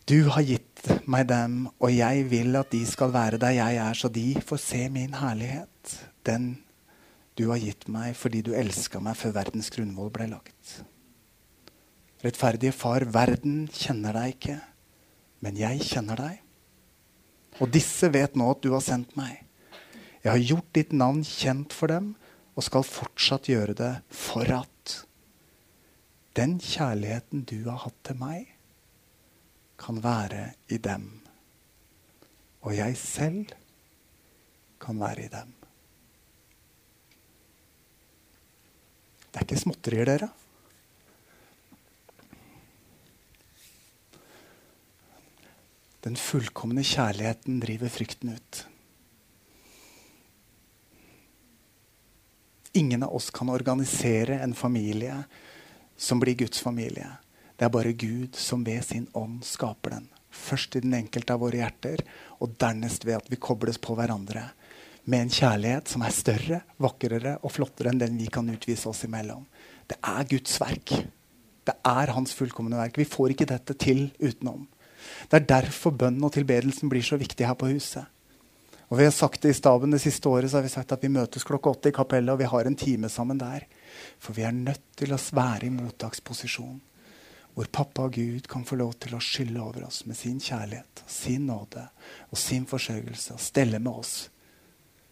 du 0.08 0.28
har 0.34 0.44
gitt 0.44 0.88
meg 1.08 1.28
dem, 1.30 1.66
og 1.80 1.92
jeg 1.94 2.28
vil 2.30 2.56
at 2.58 2.72
de 2.74 2.84
skal 2.88 3.12
være 3.14 3.40
der 3.40 3.56
jeg 3.58 3.80
er, 3.80 3.96
så 3.96 4.10
de 4.12 4.30
får 4.44 4.60
se 4.62 4.86
min 4.92 5.16
herlighet, 5.18 5.94
den 6.26 6.56
du 7.38 7.46
har 7.52 7.60
gitt 7.62 7.86
meg 7.92 8.16
fordi 8.18 8.42
du 8.42 8.52
elska 8.58 9.00
meg 9.02 9.16
før 9.18 9.36
verdens 9.38 9.70
grunnvoll 9.74 10.10
ble 10.14 10.26
lagt. 10.32 10.78
Rettferdige 12.24 12.74
far, 12.74 13.06
verden 13.14 13.68
kjenner 13.70 14.16
deg 14.16 14.34
ikke, 14.34 14.56
men 15.46 15.58
jeg 15.58 15.84
kjenner 15.86 16.18
deg. 16.18 16.40
Og 17.62 17.70
disse 17.74 18.10
vet 18.14 18.34
nå 18.38 18.48
at 18.50 18.62
du 18.64 18.72
har 18.74 18.82
sendt 18.82 19.14
meg. 19.18 19.44
Jeg 20.24 20.32
har 20.32 20.42
gjort 20.42 20.72
ditt 20.74 20.94
navn 20.94 21.22
kjent 21.26 21.74
for 21.74 21.90
dem 21.94 22.12
og 22.58 22.66
skal 22.66 22.86
fortsatt 22.86 23.46
gjøre 23.50 23.76
det 23.78 23.92
for 24.10 24.50
at 24.50 24.96
den 26.38 26.58
kjærligheten 26.62 27.44
du 27.50 27.68
har 27.68 27.84
hatt 27.86 27.98
til 28.06 28.18
meg, 28.18 28.50
kan 29.78 30.02
være 30.02 30.52
i 30.74 30.78
dem. 30.82 31.06
Og 32.66 32.74
jeg 32.74 32.98
selv 32.98 33.54
kan 34.82 34.98
være 34.98 35.26
i 35.26 35.30
dem. 35.30 35.57
Det 39.38 39.44
er 39.44 39.54
ikke 39.54 39.62
småtterier, 39.62 40.08
dere. 40.08 40.26
Den 46.02 46.18
fullkomne 46.18 46.82
kjærligheten 46.82 47.60
driver 47.62 47.92
frykten 47.94 48.32
ut. 48.34 48.60
Ingen 52.82 53.06
av 53.06 53.14
oss 53.14 53.30
kan 53.30 53.54
organisere 53.54 54.40
en 54.42 54.58
familie 54.58 55.20
som 55.94 56.18
blir 56.18 56.34
Guds 56.42 56.58
familie. 56.58 57.06
Det 57.54 57.68
er 57.68 57.74
bare 57.78 57.94
Gud 57.94 58.34
som 58.34 58.66
ved 58.66 58.82
sin 58.90 59.06
ånd 59.14 59.46
skaper 59.46 59.94
den. 60.00 60.10
Først 60.34 60.74
i 60.74 60.82
den 60.82 60.98
enkelte 60.98 61.38
av 61.38 61.46
våre 61.46 61.62
hjerter, 61.62 62.02
og 62.42 62.58
dernest 62.58 63.06
ved 63.06 63.20
at 63.22 63.30
vi 63.30 63.38
kobles 63.38 63.78
på 63.78 63.94
hverandre 63.94 64.48
med 65.08 65.24
en 65.24 65.32
kjærlighet 65.32 65.88
som 65.88 66.02
er 66.04 66.12
større, 66.12 66.60
vakrere 66.76 67.38
og 67.40 67.52
flottere 67.54 67.92
enn 67.92 68.00
den 68.02 68.18
vi 68.20 68.28
kan 68.32 68.48
utvise 68.52 68.90
oss 68.90 69.06
imellom. 69.08 69.46
Det 69.88 69.96
er 70.04 70.28
Guds 70.28 70.58
verk. 70.60 70.92
Det 71.64 71.74
er 71.88 72.12
hans 72.12 72.34
fullkomne 72.36 72.76
verk. 72.76 73.00
Vi 73.00 73.08
får 73.08 73.32
ikke 73.32 73.48
dette 73.48 73.76
til 73.80 74.10
utenom. 74.20 74.66
Det 75.30 75.40
er 75.40 75.48
derfor 75.48 75.96
bønnen 75.96 76.24
og 76.28 76.34
tilbedelsen 76.36 76.92
blir 76.92 77.04
så 77.04 77.16
viktig 77.20 77.46
her 77.48 77.56
på 77.56 77.70
huset. 77.72 78.04
Og 78.88 79.00
vi 79.00 79.04
har 79.04 79.12
sagt 79.12 79.42
det 79.44 79.52
i 79.52 79.56
staben 79.56 79.92
Det 79.92 80.00
siste 80.00 80.28
året 80.28 80.50
så 80.50 80.58
har 80.58 80.64
vi 80.64 80.72
sagt 80.72 80.92
at 80.92 81.02
vi 81.04 81.12
møtes 81.12 81.44
klokka 81.44 81.74
åtte 81.74 81.90
i 81.90 81.96
kapellet, 81.96 82.32
og 82.32 82.40
vi 82.40 82.48
har 82.48 82.68
en 82.68 82.76
time 82.76 83.08
sammen 83.12 83.40
der. 83.40 83.66
For 84.20 84.36
vi 84.36 84.44
er 84.48 84.56
nødt 84.56 84.84
til 84.96 85.12
å 85.12 85.20
være 85.36 85.68
i 85.68 85.72
mottaksposisjon. 85.72 86.80
Hvor 87.56 87.68
pappa 87.72 88.06
og 88.06 88.16
Gud 88.16 88.48
kan 88.48 88.64
få 88.64 88.78
lov 88.80 88.94
til 89.02 89.16
å 89.16 89.24
skylle 89.24 89.60
over 89.60 89.88
oss 89.88 90.04
med 90.06 90.16
sin 90.16 90.40
kjærlighet, 90.40 91.04
sin 91.06 91.48
nåde 91.48 91.88
og 92.30 92.38
sin 92.38 92.68
forsørgelse 92.68 93.36
og 93.36 93.42
stelle 93.42 93.80
med 93.82 94.04
oss. 94.04 94.28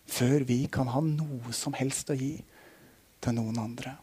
Før 0.07 0.45
vi 0.47 0.65
kan 0.73 0.91
ha 0.93 1.03
noe 1.03 1.55
som 1.57 1.75
helst 1.77 2.11
å 2.13 2.17
gi 2.19 2.35
til 3.23 3.37
noen 3.37 3.59
andre. 3.59 3.97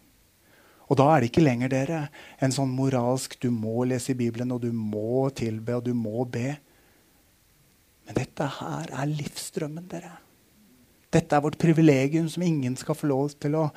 Og 0.92 1.00
da 1.00 1.08
er 1.14 1.24
det 1.24 1.32
ikke 1.32 1.46
lenger 1.46 1.72
dere, 1.72 2.00
en 2.44 2.54
sånn 2.54 2.74
moralsk 2.76 3.38
du 3.42 3.50
må 3.56 3.86
lese 3.88 4.12
i 4.12 4.20
Bibelen, 4.20 4.52
og 4.52 4.62
du 4.66 4.72
må 4.76 5.30
tilbe, 5.36 5.78
og 5.80 5.88
du 5.88 5.94
må 5.96 6.26
be. 6.30 6.58
Men 8.04 8.20
dette 8.20 8.50
her 8.60 8.92
er 8.92 9.14
livsdrømmen, 9.14 9.88
dere. 9.90 10.12
Dette 11.14 11.38
er 11.38 11.46
vårt 11.46 11.60
privilegium 11.62 12.28
som 12.30 12.44
ingen 12.44 12.76
skal 12.78 12.98
få 12.98 13.10
lov 13.10 13.36
til 13.40 13.56
å 13.58 13.68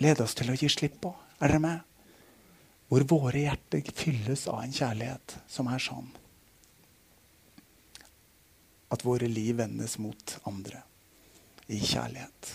lede 0.00 0.24
oss 0.24 0.36
til 0.38 0.50
å 0.50 0.56
gi 0.56 0.70
slipp 0.72 1.00
på. 1.04 1.12
Er 1.42 1.52
dere 1.52 1.62
med? 1.62 1.80
Hvor 2.88 3.04
våre 3.10 3.44
hjerter 3.44 3.84
fylles 3.96 4.46
av 4.50 4.62
en 4.62 4.74
kjærlighet 4.74 5.38
som 5.50 5.68
er 5.72 5.82
sånn 5.82 6.08
at 8.92 9.04
våre 9.04 9.28
liv 9.30 9.56
vendes 9.58 9.96
mot 9.98 10.36
andre 10.48 10.82
i 11.72 11.80
kjærlighet. 11.80 12.54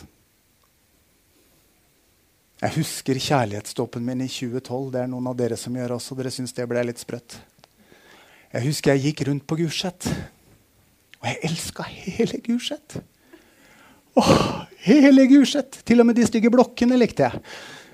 Jeg 2.60 2.76
husker 2.76 3.20
kjærlighetsdåpen 3.24 4.04
min 4.04 4.26
i 4.26 4.28
2012. 4.28 4.90
Det 4.94 5.02
er 5.02 5.12
noen 5.12 5.30
av 5.32 5.38
dere 5.40 5.58
som 5.58 5.76
gjør 5.76 5.96
også. 5.96 6.18
Dere 6.20 6.34
syns 6.34 6.54
det 6.58 6.68
ble 6.68 6.84
litt 6.84 7.00
sprøtt. 7.00 7.38
Jeg 8.52 8.66
husker 8.66 8.96
jeg 8.96 9.10
gikk 9.10 9.28
rundt 9.30 9.46
på 9.48 9.60
Gulset, 9.60 10.08
og 11.22 11.28
jeg 11.30 11.38
elska 11.46 11.86
hele 11.86 12.40
Gulset. 12.42 12.98
Åh, 14.18 14.66
hele 14.88 15.28
Gulset! 15.30 15.84
Til 15.86 16.02
og 16.02 16.10
med 16.10 16.18
de 16.18 16.26
stygge 16.28 16.52
blokkene 16.52 16.98
likte 16.98 17.28
jeg. 17.28 17.44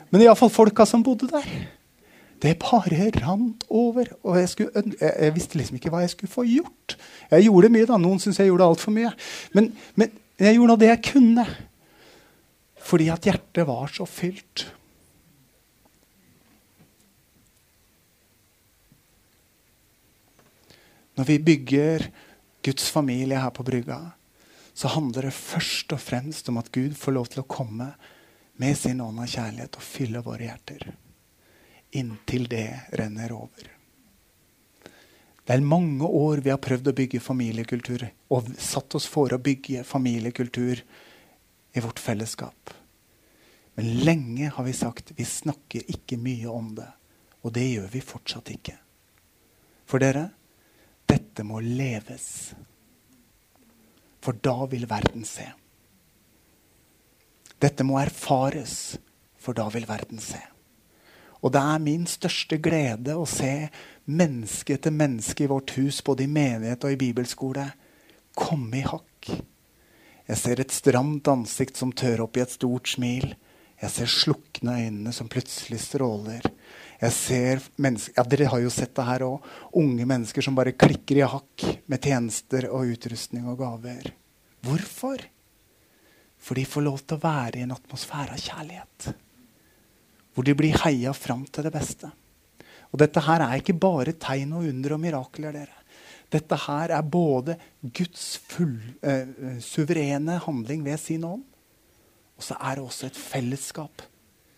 Men 0.10 0.24
iallfall 0.24 0.54
folka 0.54 0.86
som 0.88 1.04
bodde 1.04 1.28
der. 1.30 1.50
Det 2.42 2.58
bare 2.60 3.10
rant 3.22 3.64
over. 3.70 4.10
Og 4.24 4.40
jeg, 4.40 4.50
skulle, 4.52 4.84
jeg, 5.00 5.14
jeg, 5.20 5.36
visste 5.36 5.60
liksom 5.60 5.80
ikke 5.80 5.92
hva 5.94 6.04
jeg 6.04 6.14
skulle 6.14 6.32
få 6.34 6.46
gjort. 6.50 6.98
Jeg 7.32 7.48
gjorde 7.48 7.72
mye, 7.74 7.88
da. 7.90 8.00
Noen 8.02 8.22
syns 8.22 8.40
jeg 8.42 8.52
gjorde 8.52 8.68
altfor 8.68 8.96
mye. 8.96 9.14
Men, 9.56 9.72
men 9.96 10.12
jeg 10.42 10.58
gjorde 10.58 10.74
nå 10.74 10.80
det 10.82 10.92
jeg 10.92 11.04
kunne. 11.12 11.46
Fordi 12.86 13.08
at 13.14 13.30
hjertet 13.30 13.68
var 13.68 13.94
så 13.94 14.08
fylt. 14.10 14.68
Når 21.16 21.30
vi 21.30 21.40
bygger 21.40 22.10
Guds 22.66 22.90
familie 22.92 23.40
her 23.40 23.54
på 23.56 23.64
brygga, 23.64 24.00
så 24.76 24.92
handler 24.92 25.30
det 25.30 25.38
først 25.38 25.94
og 25.96 26.02
fremst 26.04 26.50
om 26.52 26.60
at 26.60 26.72
Gud 26.76 26.98
får 27.00 27.16
lov 27.16 27.32
til 27.32 27.46
å 27.46 27.48
komme 27.48 27.94
med 28.60 28.76
sin 28.78 29.00
ånd 29.04 29.22
av 29.24 29.32
kjærlighet 29.32 29.80
og 29.80 29.86
fylle 29.86 30.24
våre 30.26 30.50
hjerter. 30.50 30.90
Inntil 31.96 32.48
det 32.52 32.68
renner 33.00 33.34
over. 33.36 33.72
Det 35.46 35.54
er 35.54 35.62
mange 35.62 36.08
år 36.08 36.42
vi 36.42 36.50
har 36.50 36.62
prøvd 36.62 36.90
å 36.90 36.96
bygge 36.98 37.22
familiekultur 37.22 38.08
og 38.34 38.48
satt 38.58 38.96
oss 38.98 39.06
for 39.10 39.34
å 39.34 39.42
bygge 39.42 39.84
familiekultur 39.86 40.82
i 41.76 41.84
vårt 41.84 42.02
fellesskap. 42.02 42.74
Men 43.76 43.92
lenge 44.08 44.50
har 44.56 44.66
vi 44.66 44.74
sagt 44.74 45.12
vi 45.18 45.28
snakker 45.28 45.86
ikke 45.92 46.18
mye 46.18 46.50
om 46.50 46.72
det. 46.80 46.88
Og 47.46 47.54
det 47.54 47.66
gjør 47.68 47.92
vi 47.94 48.02
fortsatt 48.02 48.50
ikke. 48.56 48.74
For 49.86 50.02
dere, 50.02 50.32
dette 51.06 51.46
må 51.46 51.60
leves. 51.62 52.56
For 54.26 54.34
da 54.42 54.66
vil 54.72 54.88
verden 54.90 55.28
se. 55.30 55.46
Dette 57.62 57.86
må 57.86 58.00
erfares, 58.02 58.98
for 59.38 59.54
da 59.54 59.68
vil 59.70 59.86
verden 59.86 60.18
se. 60.24 60.42
Og 61.46 61.52
det 61.54 61.62
er 61.62 61.82
min 61.84 62.08
største 62.10 62.58
glede 62.58 63.14
å 63.14 63.26
se 63.30 63.68
menneske 64.10 64.80
etter 64.80 64.94
menneske 64.94 65.46
i 65.46 65.50
vårt 65.52 65.76
hus, 65.78 66.00
både 66.02 66.26
i 66.26 66.32
menighet 66.32 66.88
og 66.88 66.96
i 66.96 66.98
bibelskole, 66.98 67.68
komme 68.34 68.80
i 68.80 68.86
hakk. 68.86 69.30
Jeg 70.26 70.40
ser 70.42 70.62
et 70.62 70.74
stramt 70.74 71.30
ansikt 71.30 71.78
som 71.78 71.92
tør 71.94 72.24
opp 72.26 72.40
i 72.40 72.42
et 72.42 72.56
stort 72.56 72.90
smil. 72.90 73.28
Jeg 73.78 73.94
ser 73.94 74.10
slukne 74.10 74.74
øynene 74.80 75.14
som 75.14 75.30
plutselig 75.30 75.84
stråler. 75.84 76.48
Jeg 76.98 77.14
ser 77.14 77.62
mennesker, 77.78 78.16
ja, 78.18 78.26
Dere 78.26 78.48
har 78.50 78.64
jo 78.64 78.72
sett 78.74 78.96
det 78.98 79.06
her 79.06 79.26
òg. 79.28 79.46
Unge 79.78 80.08
mennesker 80.10 80.42
som 80.42 80.58
bare 80.58 80.74
klikker 80.74 81.20
i 81.20 81.28
hakk 81.30 81.68
med 81.92 82.02
tjenester 82.02 82.72
og 82.72 82.96
utrustning 82.96 83.46
og 83.52 83.60
gaver. 83.62 84.10
Hvorfor? 84.66 85.22
For 86.42 86.58
de 86.58 86.66
får 86.66 86.88
lov 86.88 87.06
til 87.06 87.20
å 87.20 87.26
være 87.28 87.62
i 87.62 87.68
en 87.68 87.76
atmosfære 87.76 88.34
av 88.34 88.42
kjærlighet 88.42 89.14
hvor 90.36 90.46
de 90.46 90.56
blir 90.58 90.76
heia 90.84 91.14
fram 91.16 91.46
til 91.48 91.66
det 91.66 91.74
beste. 91.74 92.12
Og 92.92 93.00
dette 93.00 93.24
her 93.24 93.44
er 93.44 93.60
ikke 93.60 93.78
bare 93.80 94.14
tegn 94.20 94.54
og 94.56 94.68
under 94.68 94.96
og 94.96 95.02
mirakler. 95.02 95.56
dere. 95.56 95.82
Dette 96.32 96.58
her 96.68 96.92
er 96.92 97.02
både 97.02 97.58
Guds 97.82 98.38
full, 98.38 98.80
eh, 99.02 99.60
suverene 99.62 100.40
handling 100.44 100.84
ved 100.84 101.00
sin 101.00 101.24
ånd, 101.24 101.44
og 102.36 102.44
så 102.44 102.58
er 102.60 102.76
det 102.76 102.84
også 102.84 103.06
et 103.08 103.16
fellesskap 103.16 104.02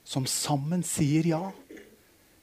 som 0.04 0.26
sammen 0.26 0.84
sier 0.84 1.28
ja 1.28 1.52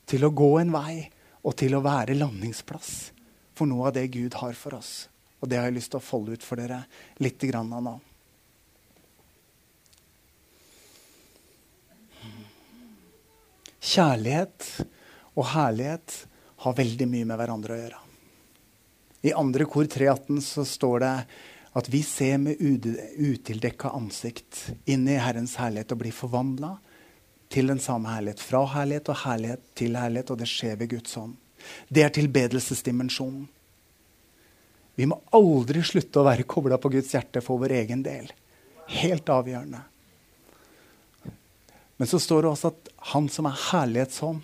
til 0.07 0.25
å 0.25 0.31
gå 0.31 0.61
en 0.61 0.71
vei 0.71 1.11
og 1.43 1.57
til 1.57 1.75
å 1.75 1.83
være 1.83 2.15
landingsplass 2.15 3.11
for 3.55 3.67
noe 3.67 3.89
av 3.89 3.95
det 3.95 4.11
Gud 4.13 4.35
har 4.35 4.53
for 4.53 4.77
oss. 4.77 5.09
Og 5.41 5.49
det 5.49 5.59
har 5.59 5.71
jeg 5.71 5.79
lyst 5.79 5.91
til 5.93 6.01
å 6.01 6.05
folde 6.05 6.37
ut 6.37 6.45
for 6.45 6.61
dere 6.61 6.85
litt 7.25 7.41
grann 7.41 7.73
av 7.73 7.83
nå. 7.83 7.95
Kjærlighet 13.95 14.71
og 15.39 15.47
herlighet 15.53 16.15
har 16.65 16.75
veldig 16.75 17.07
mye 17.11 17.27
med 17.29 17.39
hverandre 17.39 17.75
å 17.75 17.79
gjøre. 17.79 18.01
I 19.25 19.35
andre 19.39 19.67
kor 19.71 19.87
318 19.87 20.41
så 20.43 20.65
står 20.67 21.05
det 21.05 21.13
at 21.79 21.91
vi 21.93 22.01
ser 22.07 22.41
med 22.43 22.59
utildekka 22.59 23.93
ansikt 23.95 24.65
inn 24.91 25.07
i 25.11 25.21
Herrens 25.21 25.55
herlighet 25.61 25.95
og 25.95 26.03
blir 26.03 26.17
forvandla 26.17 26.75
til 27.55 27.71
den 27.71 27.81
samme 27.83 28.11
herlighet. 28.11 28.43
Fra 28.43 28.65
herlighet 28.75 29.11
og 29.15 29.21
herlighet 29.23 29.65
til 29.79 29.99
herlighet, 29.99 30.35
og 30.35 30.43
det 30.43 30.51
skjer 30.51 30.77
ved 30.81 30.91
Guds 30.97 31.15
hånd. 31.19 31.39
Det 31.89 32.03
er 32.03 32.15
tilbedelsesdimensjonen. 32.19 33.47
Vi 34.95 35.07
må 35.11 35.23
aldri 35.35 35.83
slutte 35.87 36.21
å 36.21 36.27
være 36.27 36.47
kobla 36.51 36.79
på 36.83 36.91
Guds 36.95 37.15
hjerte 37.15 37.43
for 37.43 37.63
vår 37.63 37.79
egen 37.81 38.03
del. 38.07 38.31
Helt 39.01 39.31
avgjørende. 39.31 39.83
Men 41.97 42.11
så 42.11 42.19
står 42.21 42.43
det 42.43 42.51
også 42.51 42.73
at 42.73 42.91
han 43.15 43.29
som 43.31 43.47
er 43.49 43.61
herlighetsånd 43.71 44.43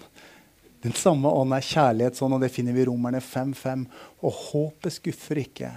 Den 0.81 0.95
samme 0.97 1.29
ånd 1.29 1.53
er 1.53 1.65
kjærlighetsånd, 1.67 2.35
og 2.35 2.41
det 2.41 2.53
finner 2.55 2.73
vi 2.73 2.81
i 2.81 2.87
Romerne 2.89 3.21
5.5. 3.21 3.83
Og 4.25 4.33
håpet 4.33 4.95
skuffer 4.95 5.43
ikke, 5.43 5.75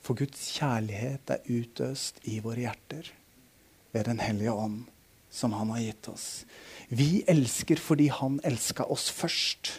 for 0.00 0.16
Guds 0.16 0.46
kjærlighet 0.54 1.34
er 1.34 1.50
utøst 1.52 2.22
i 2.32 2.38
våre 2.40 2.64
hjerter 2.64 3.10
ved 3.92 4.08
Den 4.08 4.22
hellige 4.24 4.54
ånd, 4.56 4.86
som 5.28 5.52
Han 5.52 5.74
har 5.74 5.82
gitt 5.84 6.08
oss. 6.08 6.26
Vi 6.88 7.26
elsker 7.28 7.76
fordi 7.76 8.08
Han 8.08 8.40
elska 8.40 8.88
oss 8.88 9.10
først. 9.12 9.74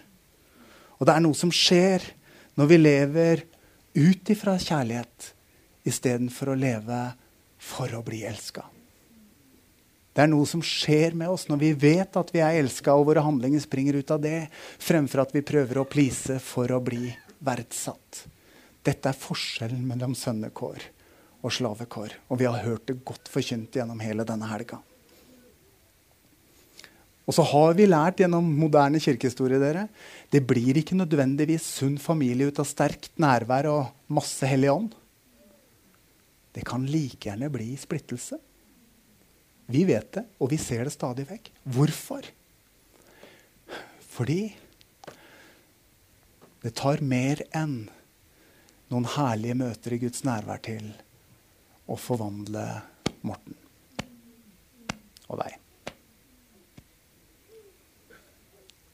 Og 1.00 1.10
det 1.10 1.15
er 1.17 1.26
noe 1.26 1.38
som 1.38 1.50
skjer 1.50 2.06
når 2.54 2.69
vi 2.69 2.78
lever 2.78 3.43
ut 3.98 4.30
ifra 4.30 4.54
kjærlighet 4.62 5.34
istedenfor 5.89 6.54
å 6.54 6.60
leve 6.62 7.02
for 7.58 7.89
å 7.98 8.06
bli 8.06 8.21
elska. 8.30 8.67
Det 10.13 10.21
er 10.21 10.30
noe 10.30 10.45
som 10.45 10.62
skjer 10.62 11.15
med 11.17 11.32
oss 11.34 11.47
når 11.49 11.62
vi 11.63 11.71
vet 11.88 12.17
at 12.19 12.30
vi 12.34 12.41
er 12.45 12.60
elska, 12.62 12.93
og 12.93 13.10
våre 13.10 13.23
handlinger 13.26 13.63
springer 13.63 13.97
ut 13.97 14.13
av 14.13 14.21
det, 14.21 14.45
fremfor 14.82 15.23
at 15.26 15.34
vi 15.34 15.41
prøver 15.45 15.82
å 15.82 15.89
please 15.89 16.38
for 16.43 16.69
å 16.69 16.82
bli 16.86 17.10
verdsatt. 17.43 18.28
Dette 18.86 19.10
er 19.10 19.17
forskjellen 19.17 19.82
mellom 19.88 20.13
sønnekår 20.17 20.86
og 21.43 21.54
slavekår. 21.58 22.17
Og 22.30 22.39
vi 22.39 22.47
har 22.47 22.62
hørt 22.65 22.86
det 22.89 23.02
godt 23.06 23.32
forkynt 23.32 23.76
gjennom 23.80 24.02
hele 24.04 24.26
denne 24.28 24.47
helga. 24.52 24.80
Og 27.23 27.36
så 27.36 27.45
har 27.47 27.76
vi 27.78 27.88
lært 27.88 28.19
gjennom 28.19 28.47
moderne 28.60 28.99
kirkehistorie 28.99 29.60
dere, 29.62 29.88
det 30.28 30.43
blir 30.43 30.76
ikke 30.80 30.97
nødvendigvis 30.99 31.65
sunn 31.80 31.95
familie 32.02 32.52
ut 32.52 32.60
av 32.60 32.67
sterkt 32.67 33.13
nærvær 33.21 33.69
og 33.71 34.12
masse 34.12 34.47
hellig 34.47 34.73
ånd. 34.73 34.89
Det 36.54 36.65
kan 36.67 36.84
like 36.86 37.30
gjerne 37.30 37.47
bli 37.49 37.71
splittelse. 37.80 38.38
Vi 39.71 39.84
vet 39.88 40.12
det, 40.15 40.26
og 40.39 40.52
vi 40.52 40.60
ser 40.60 40.84
det 40.86 40.93
stadig 40.95 41.26
vekk. 41.30 41.49
Hvorfor? 41.76 42.28
Fordi 44.13 44.41
det 46.63 46.73
tar 46.80 47.02
mer 47.04 47.41
enn 47.56 47.88
noen 48.91 49.08
herlige 49.15 49.58
møter 49.58 49.95
i 49.95 50.02
Guds 50.04 50.23
nærvær 50.28 50.62
til 50.63 50.91
å 51.89 51.97
forvandle 51.99 52.67
Morten 53.23 53.58
og 55.32 55.39
deg. 55.39 55.58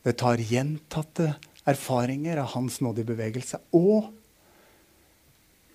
Det 0.06 0.16
tar 0.22 0.40
gjentatte 0.40 1.34
erfaringer 1.68 2.40
av 2.40 2.54
hans 2.54 2.80
nådige 2.82 3.12
bevegelse. 3.12 3.60
Og 3.76 4.14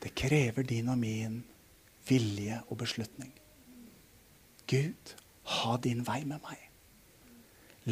det 0.02 0.14
krever 0.16 0.66
din 0.66 0.88
og 0.92 1.00
min 1.00 1.40
vilje 2.08 2.62
og 2.68 2.78
beslutning. 2.80 3.33
Gud, 4.66 5.16
ha 5.44 5.76
din 5.76 6.00
vei 6.06 6.22
med 6.24 6.40
meg. 6.40 6.60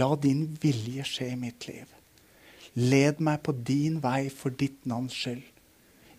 La 0.01 0.15
din 0.17 0.47
vilje 0.63 1.05
skje 1.05 1.33
i 1.35 1.37
mitt 1.37 1.67
liv. 1.69 1.91
Led 2.81 3.21
meg 3.21 3.43
på 3.45 3.53
din 3.53 3.99
vei 4.01 4.31
for 4.33 4.55
ditt 4.57 4.87
navns 4.89 5.13
skyld. 5.13 5.45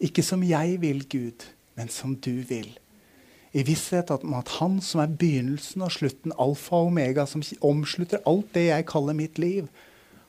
Ikke 0.04 0.22
som 0.26 0.44
jeg 0.46 0.78
vil, 0.84 1.02
Gud, 1.10 1.48
men 1.74 1.90
som 1.90 2.14
du 2.14 2.44
vil. 2.46 2.70
I 3.54 3.64
visshet 3.66 4.12
om 4.14 4.34
at 4.38 4.60
Han 4.60 4.80
som 4.82 5.02
er 5.02 5.18
begynnelsen 5.18 5.82
og 5.86 5.94
slutten, 5.98 6.34
alfa 6.38 6.84
og 6.84 6.92
omega, 6.92 7.26
som 7.26 7.42
omslutter 7.62 8.22
alt 8.30 8.54
det 8.54 8.68
jeg 8.70 8.90
kaller 8.90 9.18
mitt 9.18 9.42
liv, 9.42 9.70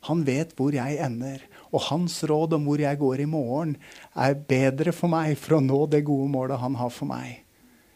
han 0.09 0.25
vet 0.25 0.53
hvor 0.57 0.73
jeg 0.73 1.01
ender. 1.01 1.41
Og 1.73 1.89
hans 1.91 2.23
råd 2.25 2.57
om 2.57 2.65
hvor 2.69 2.81
jeg 2.81 3.01
går 3.01 3.25
i 3.25 3.29
morgen, 3.29 3.77
er 4.17 4.37
bedre 4.37 4.93
for 4.93 5.13
meg 5.13 5.37
for 5.41 5.59
å 5.59 5.65
nå 5.65 5.87
det 5.93 6.05
gode 6.05 6.29
målet 6.33 6.61
han 6.61 6.77
har 6.81 6.93
for 6.93 7.09
meg 7.13 7.45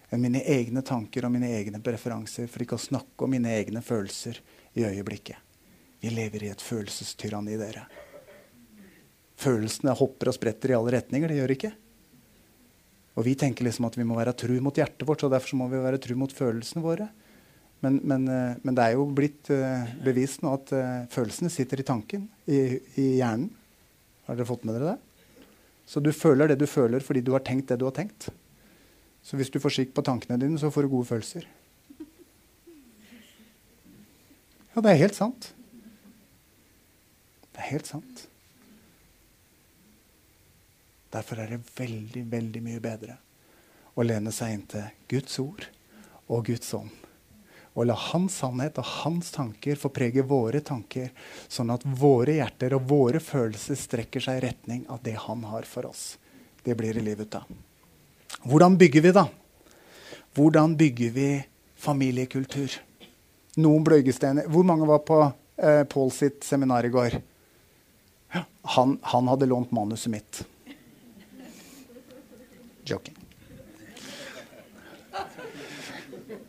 enn 0.08 0.22
mine 0.22 0.40
egne 0.48 0.82
tanker 0.86 1.26
og 1.26 1.34
mine 1.34 1.50
egne 1.58 1.80
preferanser, 1.84 2.48
for 2.48 2.64
ikke 2.64 2.78
å 2.78 2.86
snakke 2.88 3.26
om 3.26 3.34
mine 3.34 3.52
egne 3.58 3.82
følelser 3.84 4.40
i 4.78 4.86
øyeblikket. 4.88 5.36
Vi 6.00 6.12
lever 6.14 6.46
i 6.46 6.52
et 6.52 6.62
følelsestyranni, 6.62 7.58
dere. 7.58 7.84
Følelsene 9.38 9.94
hopper 9.98 10.30
og 10.30 10.36
spretter 10.36 10.72
i 10.72 10.76
alle 10.78 10.94
retninger. 10.96 11.30
Det 11.30 11.38
gjør 11.38 11.54
ikke. 11.54 11.72
Og 13.18 13.26
vi 13.26 13.34
tenker 13.38 13.66
liksom 13.66 13.88
at 13.88 13.98
vi 13.98 14.06
må 14.06 14.16
være 14.18 14.36
tru 14.38 14.54
mot 14.62 14.74
hjertet 14.78 15.06
vårt, 15.06 15.22
så 15.22 15.30
derfor 15.30 15.58
må 15.58 15.66
vi 15.72 15.82
være 15.82 15.98
tru 16.02 16.14
mot 16.18 16.32
følelsene 16.34 16.82
våre. 16.84 17.08
Men, 17.82 18.00
men, 18.02 18.26
eh, 18.30 18.56
men, 18.62 18.74
det 18.74 18.84
er 18.84 18.96
jo 18.96 19.04
blitt 19.14 19.50
uh, 19.54 19.86
bevist 20.02 20.42
nå 20.42 20.50
at 20.56 20.72
uh, 20.74 21.04
følelsene 21.12 21.50
sitter 21.52 21.78
i 21.78 21.86
tanken, 21.86 22.24
i, 22.50 22.78
i, 22.98 23.04
hjernen. 23.20 23.52
Har 24.26 24.38
dere 24.38 24.48
fått 24.48 24.64
med 24.66 24.74
dere 24.74 24.96
det? 24.96 25.46
Så 25.88 26.02
du 26.02 26.10
føler 26.12 26.50
det 26.50 26.58
du 26.60 26.66
føler 26.68 27.04
fordi 27.04 27.22
du 27.24 27.30
har 27.36 27.44
tenkt 27.46 27.70
det 27.70 27.78
du 27.80 27.86
har 27.86 27.94
tenkt. 27.94 28.28
Så 29.28 29.36
hvis 29.36 29.50
du 29.52 29.58
får 29.60 29.74
skikk 29.74 29.90
på 29.96 30.04
tankene 30.06 30.38
dine, 30.40 30.56
så 30.56 30.70
får 30.72 30.86
du 30.86 30.94
gode 30.94 31.08
følelser. 31.10 31.44
Ja, 34.72 34.80
det 34.80 34.94
er 34.94 35.02
helt 35.02 35.18
sant. 35.18 35.50
Det 37.52 37.60
er 37.60 37.72
helt 37.74 37.90
sant. 37.90 38.24
Derfor 41.12 41.42
er 41.42 41.52
det 41.52 41.60
veldig, 41.76 42.24
veldig 42.30 42.64
mye 42.64 42.80
bedre 42.84 43.18
å 43.98 44.06
lene 44.06 44.32
seg 44.32 44.54
inntil 44.54 44.88
Guds 45.10 45.36
ord 45.42 45.68
og 46.30 46.48
Guds 46.48 46.72
ånd. 46.78 46.92
Og 47.74 47.88
la 47.88 47.94
hans 48.08 48.40
sannhet 48.40 48.80
og 48.80 48.92
hans 49.04 49.32
tanker 49.34 49.78
få 49.78 49.90
prege 49.94 50.24
våre 50.26 50.62
tanker, 50.64 51.12
sånn 51.52 51.74
at 51.74 51.84
våre 51.84 52.40
hjerter 52.40 52.78
og 52.78 52.88
våre 52.90 53.20
følelser 53.22 53.78
strekker 53.78 54.24
seg 54.24 54.40
i 54.40 54.46
retning 54.48 54.84
av 54.88 55.04
det 55.04 55.18
han 55.28 55.44
har 55.52 55.68
for 55.68 55.90
oss. 55.90 56.14
Det 56.64 56.78
blir 56.78 56.96
i 56.96 57.04
livet 57.04 57.36
av. 57.38 57.67
Hvordan 58.48 58.78
bygger 58.78 59.04
vi, 59.04 59.12
da? 59.12 59.26
Hvordan 60.34 60.76
bygger 60.78 61.10
vi 61.10 61.28
familiekultur? 61.76 62.78
Noen 63.58 63.84
bløygesteiner. 63.86 64.46
Hvor 64.46 64.66
mange 64.66 64.86
var 64.86 65.02
på 65.06 65.20
eh, 65.56 65.84
Paul 65.90 66.12
sitt 66.14 66.44
seminar 66.46 66.86
i 66.86 66.92
går. 66.94 67.18
Han, 68.76 68.98
han 69.02 69.28
hadde 69.32 69.48
lånt 69.48 69.72
manuset 69.74 70.12
mitt. 70.12 70.42
Joking. 72.88 73.16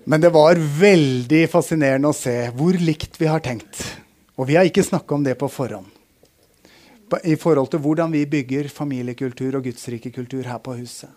Men 0.09 0.21
det 0.21 0.29
var 0.33 0.57
veldig 0.57 1.43
fascinerende 1.51 2.09
å 2.09 2.17
se 2.17 2.33
hvor 2.57 2.77
likt 2.81 3.19
vi 3.21 3.27
har 3.29 3.43
tenkt. 3.45 3.83
Og 4.39 4.47
vi 4.49 4.55
har 4.57 4.67
ikke 4.67 4.85
snakka 4.85 5.15
om 5.15 5.25
det 5.25 5.35
på 5.39 5.49
forhånd. 5.51 5.85
I 7.25 7.35
forhold 7.41 7.71
til 7.73 7.81
hvordan 7.83 8.11
vi 8.13 8.23
bygger 8.29 8.69
familiekultur 8.73 9.57
og 9.57 9.65
gudsrikekultur 9.65 10.45
her 10.49 10.61
på 10.61 10.77
huset. 10.77 11.09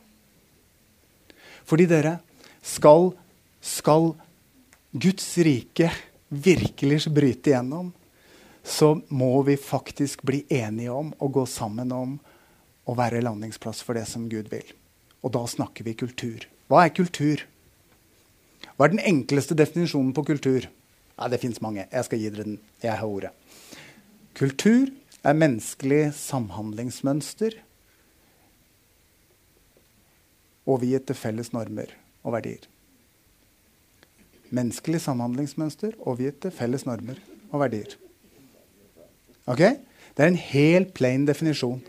Fordi 1.68 1.86
dere, 1.90 2.16
skal, 2.62 3.10
skal 3.60 4.12
Guds 4.92 5.28
rike 5.38 5.90
virkelig 6.28 7.06
bryte 7.12 7.52
igjennom, 7.52 7.92
så 8.62 8.94
må 9.08 9.42
vi 9.42 9.56
faktisk 9.58 10.22
bli 10.22 10.44
enige 10.48 10.94
om 10.94 11.10
å 11.18 11.28
gå 11.32 11.46
sammen 11.50 11.92
om 11.92 12.18
å 12.86 12.94
være 12.98 13.22
landingsplass 13.24 13.82
for 13.82 13.98
det 13.98 14.06
som 14.10 14.28
Gud 14.30 14.50
vil. 14.52 14.66
Og 15.22 15.34
da 15.34 15.42
snakker 15.46 15.86
vi 15.86 15.96
kultur. 15.98 16.46
Hva 16.70 16.86
er 16.86 16.94
kultur? 16.94 17.42
Hva 18.76 18.86
er 18.86 18.94
den 18.94 19.04
enkleste 19.04 19.56
definisjonen 19.58 20.14
på 20.14 20.24
kultur? 20.30 20.68
Nei, 21.18 21.28
det 21.30 21.40
fins 21.42 21.60
mange. 21.62 21.86
Jeg 21.90 22.06
skal 22.06 22.22
gi 22.22 22.30
dere 22.32 22.46
den. 22.46 22.58
Jeg 22.82 22.98
har 22.98 23.06
ordet. 23.06 23.32
Kultur 24.38 24.88
er 25.22 25.38
menneskelig 25.38 26.06
samhandlingsmønster 26.18 27.58
overgitt 30.66 31.08
til 31.10 31.18
felles 31.18 31.52
normer 31.54 31.90
og 32.22 32.36
verdier. 32.36 32.66
Menneskelig 34.52 35.00
samhandlingsmønster 35.06 35.96
overgitt 36.00 36.42
til 36.44 36.54
felles 36.54 36.84
normer 36.86 37.18
og 37.50 37.64
verdier. 37.64 37.96
Ok? 39.46 39.62
Det 40.12 40.24
er 40.24 40.28
en 40.28 40.36
helt 40.36 40.92
plain 40.94 41.24
definisjon. 41.26 41.80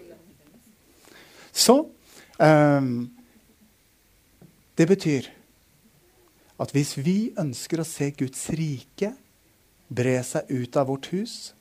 Så 1.51 1.85
um, 2.39 3.11
Det 4.77 4.87
betyr 4.87 5.27
at 6.59 6.71
hvis 6.71 6.95
vi 6.97 7.33
ønsker 7.37 7.81
å 7.81 7.85
se 7.85 8.07
Guds 8.17 8.47
rike 8.55 9.11
bre 9.93 10.15
seg 10.25 10.49
ut 10.49 10.77
av 10.79 10.87
vårt 10.89 11.09
hus, 11.13 11.53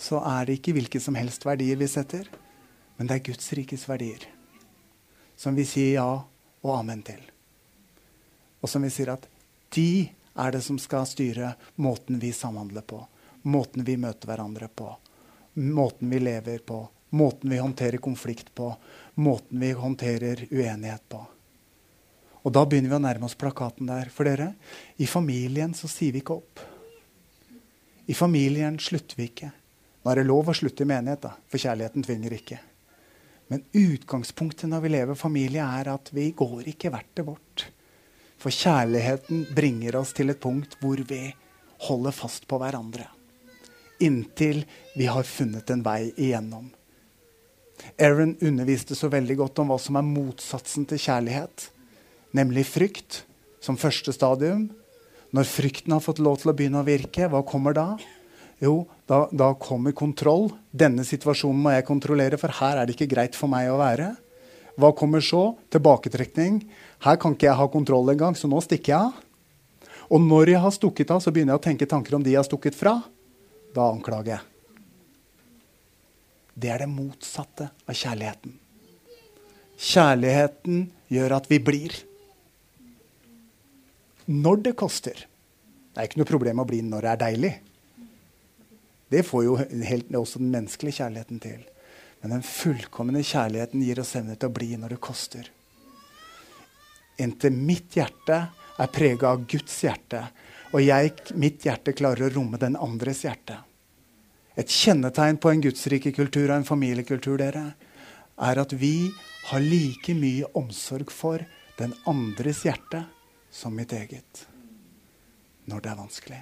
så 0.00 0.20
er 0.22 0.46
det 0.46 0.58
ikke 0.58 0.74
hvilke 0.76 1.00
som 1.02 1.16
helst 1.18 1.44
verdier 1.46 1.78
vi 1.80 1.88
setter, 1.90 2.28
men 3.00 3.08
det 3.08 3.14
er 3.14 3.22
Guds 3.30 3.52
rikes 3.56 3.86
verdier. 3.88 4.26
Som 5.32 5.54
vi 5.56 5.64
sier 5.64 5.94
ja 5.94 6.08
og 6.60 6.72
amen 6.74 7.00
til. 7.00 7.22
Og 8.60 8.68
som 8.68 8.84
vi 8.84 8.90
sier 8.92 9.14
at 9.14 9.24
de 9.72 10.10
er 10.36 10.52
det 10.52 10.60
som 10.60 10.76
skal 10.76 11.06
styre 11.08 11.54
måten 11.80 12.18
vi 12.20 12.28
samhandler 12.36 12.84
på, 12.84 12.98
måten 13.48 13.88
vi 13.88 13.96
møter 13.96 14.28
hverandre 14.28 14.68
på, 14.68 14.90
måten 15.64 16.12
vi 16.12 16.20
lever 16.20 16.60
på, 16.60 16.82
måten 17.16 17.56
vi 17.56 17.64
håndterer 17.64 18.04
konflikt 18.04 18.52
på, 18.52 18.68
måten 19.16 19.64
vi 19.64 19.72
håndterer 19.72 20.44
uenighet 20.50 21.08
på. 21.08 21.24
Og 22.44 22.52
da 22.52 22.68
begynner 22.68 22.92
vi 22.92 23.00
å 23.00 23.04
nærme 23.08 23.30
oss 23.32 23.40
plakaten 23.40 23.88
der. 23.88 24.12
For 24.12 24.28
dere, 24.28 24.52
i 25.00 25.08
familien 25.08 25.72
så 25.72 25.88
sier 25.88 26.12
vi 26.12 26.20
ikke 26.20 26.36
opp. 26.36 26.66
I 28.12 28.12
familien 28.12 28.76
slutter 28.76 29.16
vi 29.16 29.32
ikke. 29.32 29.54
Nå 30.04 30.12
er 30.12 30.20
det 30.20 30.28
lov 30.28 30.52
å 30.52 30.60
slutte 30.60 30.84
i 30.84 30.92
menighet, 30.92 31.24
da, 31.24 31.38
for 31.48 31.64
kjærligheten 31.64 32.04
tvinger 32.04 32.36
ikke. 32.36 32.66
Men 33.50 33.64
utgangspunktet 33.74 34.70
når 34.70 34.84
vi 34.84 34.92
lever 34.94 35.18
familie, 35.18 35.64
er 35.64 35.90
at 35.92 36.10
vi 36.14 36.30
går 36.36 36.68
ikke 36.70 36.92
hvert 36.94 37.14
det 37.18 37.26
vårt. 37.26 37.66
For 38.40 38.54
kjærligheten 38.54 39.48
bringer 39.56 39.98
oss 40.00 40.14
til 40.16 40.32
et 40.32 40.40
punkt 40.40 40.78
hvor 40.80 41.02
vi 41.08 41.24
holder 41.88 42.14
fast 42.14 42.46
på 42.48 42.60
hverandre. 42.62 43.08
Inntil 44.00 44.62
vi 44.96 45.10
har 45.10 45.26
funnet 45.28 45.70
en 45.74 45.82
vei 45.84 46.12
igjennom. 46.14 46.70
Aaron 48.00 48.36
underviste 48.44 48.96
så 48.96 49.10
veldig 49.12 49.36
godt 49.40 49.60
om 49.60 49.72
hva 49.72 49.78
som 49.80 49.98
er 49.98 50.08
motsatsen 50.08 50.86
til 50.88 51.00
kjærlighet 51.00 51.70
nemlig 52.36 52.66
frykt, 52.68 53.24
som 53.60 53.78
første 53.80 54.12
stadium. 54.14 54.68
Når 55.34 55.46
frykten 55.46 55.94
har 55.94 56.02
fått 56.02 56.22
lov 56.22 56.40
til 56.40 56.52
å 56.52 56.56
begynne 56.56 56.82
å 56.82 56.86
virke, 56.86 57.28
hva 57.30 57.42
kommer 57.46 57.76
da? 57.76 57.86
Jo, 58.60 58.84
da, 59.08 59.24
da, 59.32 59.54
kommer 59.56 59.94
kontroll. 59.96 60.50
Denne 60.70 61.04
situasjonen 61.08 61.62
må 61.64 61.72
jeg 61.72 61.86
kontrollere, 61.88 62.38
for 62.40 62.52
her 62.60 62.80
er 62.80 62.86
det 62.86 62.96
ikke 62.96 63.08
greit 63.14 63.38
for 63.38 63.48
meg 63.52 63.70
å 63.72 63.78
være. 63.80 64.12
Hva 64.80 64.92
kommer 64.96 65.24
så? 65.24 65.54
Tilbaketrekning. 65.72 66.60
Her 67.04 67.16
kan 67.20 67.34
ikke 67.34 67.48
jeg 67.48 67.56
ha 67.56 67.66
kontroll 67.72 68.12
engang, 68.12 68.36
så 68.36 68.50
nå 68.50 68.60
stikker 68.64 68.92
jeg 68.92 69.00
av. 69.08 69.26
Og 70.10 70.20
når 70.20 70.52
jeg 70.52 70.62
har 70.64 70.74
stukket 70.74 71.12
av, 71.14 71.22
så 71.22 71.32
begynner 71.32 71.54
jeg 71.54 71.62
å 71.62 71.66
tenke 71.70 71.88
tanker 71.88 72.16
om 72.18 72.24
de 72.24 72.34
jeg 72.34 72.42
har 72.42 72.48
stukket 72.48 72.76
fra. 72.76 72.98
Da 73.72 73.86
anklager 73.88 74.34
jeg. 74.34 74.44
Det 76.60 76.68
er 76.68 76.82
det 76.82 76.90
motsatte 76.90 77.70
av 77.88 77.96
kjærligheten. 77.96 78.52
Kjærligheten 79.80 80.82
gjør 81.08 81.36
at 81.38 81.46
vi 81.48 81.60
blir 81.64 81.94
når 84.30 84.60
det 84.66 84.76
koster. 84.78 85.24
Det 85.90 86.02
er 86.02 86.10
ikke 86.10 86.20
noe 86.20 86.28
problem 86.28 86.60
å 86.60 86.68
bli 86.68 86.82
når 86.84 87.06
det 87.06 87.12
er 87.14 87.22
deilig. 87.24 87.54
Det 89.10 89.24
får 89.26 89.44
jo 89.44 89.56
helt, 89.58 90.12
også 90.14 90.38
den 90.38 90.52
menneskelige 90.54 91.00
kjærligheten 91.00 91.40
til. 91.42 91.64
Men 92.20 92.36
den 92.36 92.44
fullkomne 92.46 93.22
kjærligheten 93.26 93.82
gir 93.82 94.00
oss 94.02 94.14
evne 94.18 94.36
til 94.36 94.50
å 94.50 94.54
bli 94.54 94.68
når 94.78 94.94
det 94.94 95.00
koster. 95.02 95.48
Inntil 97.20 97.56
mitt 97.56 97.96
hjerte 97.98 98.38
er 98.80 98.92
prega 98.92 99.32
av 99.32 99.42
Guds 99.50 99.74
hjerte, 99.84 100.22
og 100.70 100.84
jeg, 100.84 101.12
mitt 101.34 101.66
hjerte 101.66 101.94
klarer 101.96 102.28
å 102.28 102.34
romme 102.36 102.60
den 102.60 102.78
andres 102.78 103.24
hjerte. 103.26 103.58
Et 104.54 104.70
kjennetegn 104.70 105.40
på 105.40 105.50
en 105.50 105.64
gudsrike 105.64 106.12
kultur 106.14 106.46
og 106.46 106.60
en 106.60 106.68
familiekultur 106.68 107.40
dere, 107.40 107.72
er 108.40 108.60
at 108.62 108.72
vi 108.72 109.10
har 109.50 109.64
like 109.64 110.14
mye 110.16 110.48
omsorg 110.56 111.10
for 111.12 111.42
den 111.80 111.92
andres 112.08 112.62
hjerte 112.64 113.02
som 113.50 113.74
mitt 113.76 113.92
eget 113.96 114.46
når 115.70 115.82
det 115.84 115.90
er 115.90 115.98
vanskelig. 115.98 116.40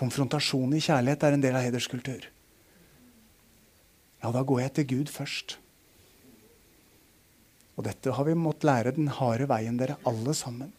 Konfrontasjon 0.00 0.72
i 0.72 0.80
kjærlighet 0.80 1.24
er 1.26 1.36
en 1.36 1.42
del 1.44 1.56
av 1.58 1.66
hederskultur. 1.66 2.24
Ja, 4.20 4.30
da 4.32 4.42
går 4.44 4.62
jeg 4.64 4.72
til 4.76 4.86
Gud 4.94 5.12
først. 5.12 5.58
Og 7.76 7.84
dette 7.86 8.12
har 8.12 8.26
vi 8.28 8.36
måttet 8.36 8.68
lære 8.68 8.94
den 8.96 9.08
harde 9.16 9.48
veien, 9.48 9.78
dere 9.80 9.98
alle 10.08 10.34
sammen. 10.36 10.72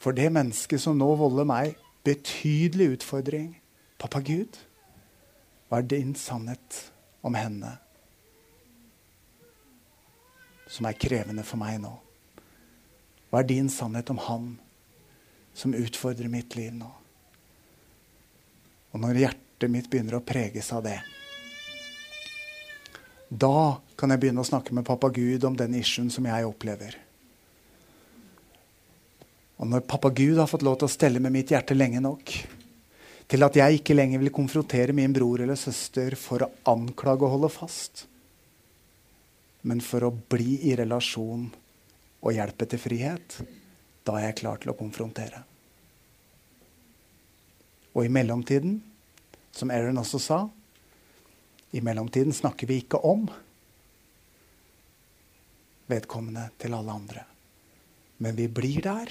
For 0.00 0.16
det 0.16 0.30
mennesket 0.32 0.82
som 0.82 0.98
nå 0.98 1.08
volder 1.18 1.46
meg 1.48 1.78
betydelig 2.06 2.94
utfordring 2.96 3.52
Pappa 4.00 4.22
Gud, 4.24 4.56
hva 5.68 5.82
er 5.82 5.90
din 5.90 6.14
sannhet 6.16 6.78
om 7.26 7.36
henne 7.36 7.74
som 10.70 10.86
er 10.88 10.96
krevende 10.96 11.44
for 11.44 11.60
meg 11.60 11.82
nå? 11.82 11.92
Hva 13.30 13.42
er 13.42 13.50
din 13.50 13.68
sannhet 13.70 14.10
om 14.14 14.22
han 14.24 14.48
som 15.54 15.76
utfordrer 15.76 16.30
mitt 16.32 16.56
liv 16.56 16.72
nå? 16.78 16.88
Og 18.90 19.02
når 19.02 19.22
hjertet 19.24 19.70
mitt 19.70 19.90
begynner 19.90 20.18
å 20.18 20.24
preges 20.24 20.72
av 20.74 20.84
det, 20.86 20.98
da 23.30 23.78
kan 23.94 24.10
jeg 24.10 24.22
begynne 24.24 24.42
å 24.42 24.48
snakke 24.48 24.74
med 24.74 24.86
pappa 24.86 25.08
Gud 25.14 25.44
om 25.46 25.54
den 25.54 25.76
issuen 25.78 26.10
som 26.10 26.26
jeg 26.26 26.48
opplever. 26.48 26.96
Og 29.60 29.68
når 29.70 29.84
pappa 29.86 30.10
Gud 30.10 30.40
har 30.40 30.48
fått 30.50 30.64
lov 30.66 30.80
til 30.80 30.88
å 30.88 30.94
stelle 30.94 31.22
med 31.22 31.34
mitt 31.34 31.52
hjerte 31.52 31.76
lenge 31.76 32.00
nok 32.02 32.32
til 33.30 33.46
at 33.46 33.54
jeg 33.60 33.78
ikke 33.78 33.94
lenger 33.94 34.18
vil 34.18 34.32
konfrontere 34.34 34.94
min 34.96 35.12
bror 35.14 35.44
eller 35.44 35.58
søster 35.58 36.16
for 36.18 36.42
å 36.42 36.50
anklage 36.72 37.22
og 37.22 37.36
holde 37.36 37.52
fast, 37.54 38.06
men 39.62 39.82
for 39.84 40.08
å 40.08 40.10
bli 40.10 40.56
i 40.66 40.74
relasjon 40.80 41.44
og 42.20 42.34
hjelpe 42.34 42.66
til 42.66 42.82
frihet, 42.82 43.38
da 44.02 44.16
er 44.18 44.30
jeg 44.30 44.40
klar 44.42 44.58
til 44.58 44.72
å 44.72 44.78
konfrontere. 44.78 45.44
Og 47.94 48.06
i 48.06 48.12
mellomtiden, 48.12 48.78
som 49.52 49.70
Aaron 49.70 49.98
også 49.98 50.20
sa, 50.22 50.40
i 51.72 51.82
mellomtiden 51.82 52.34
snakker 52.34 52.66
vi 52.66 52.80
ikke 52.82 53.00
om 53.06 53.26
vedkommende 55.90 56.48
til 56.58 56.74
alle 56.74 56.94
andre. 56.94 57.26
Men 58.22 58.36
vi 58.38 58.46
blir 58.52 58.82
der 58.84 59.10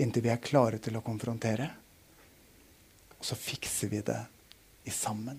inntil 0.00 0.24
vi 0.24 0.32
er 0.32 0.42
klare 0.42 0.80
til 0.82 0.96
å 0.98 1.02
konfrontere. 1.04 1.68
Og 3.18 3.26
så 3.26 3.38
fikser 3.38 3.90
vi 3.92 4.02
det 4.06 4.20
i 4.88 4.92
sammen. 4.94 5.38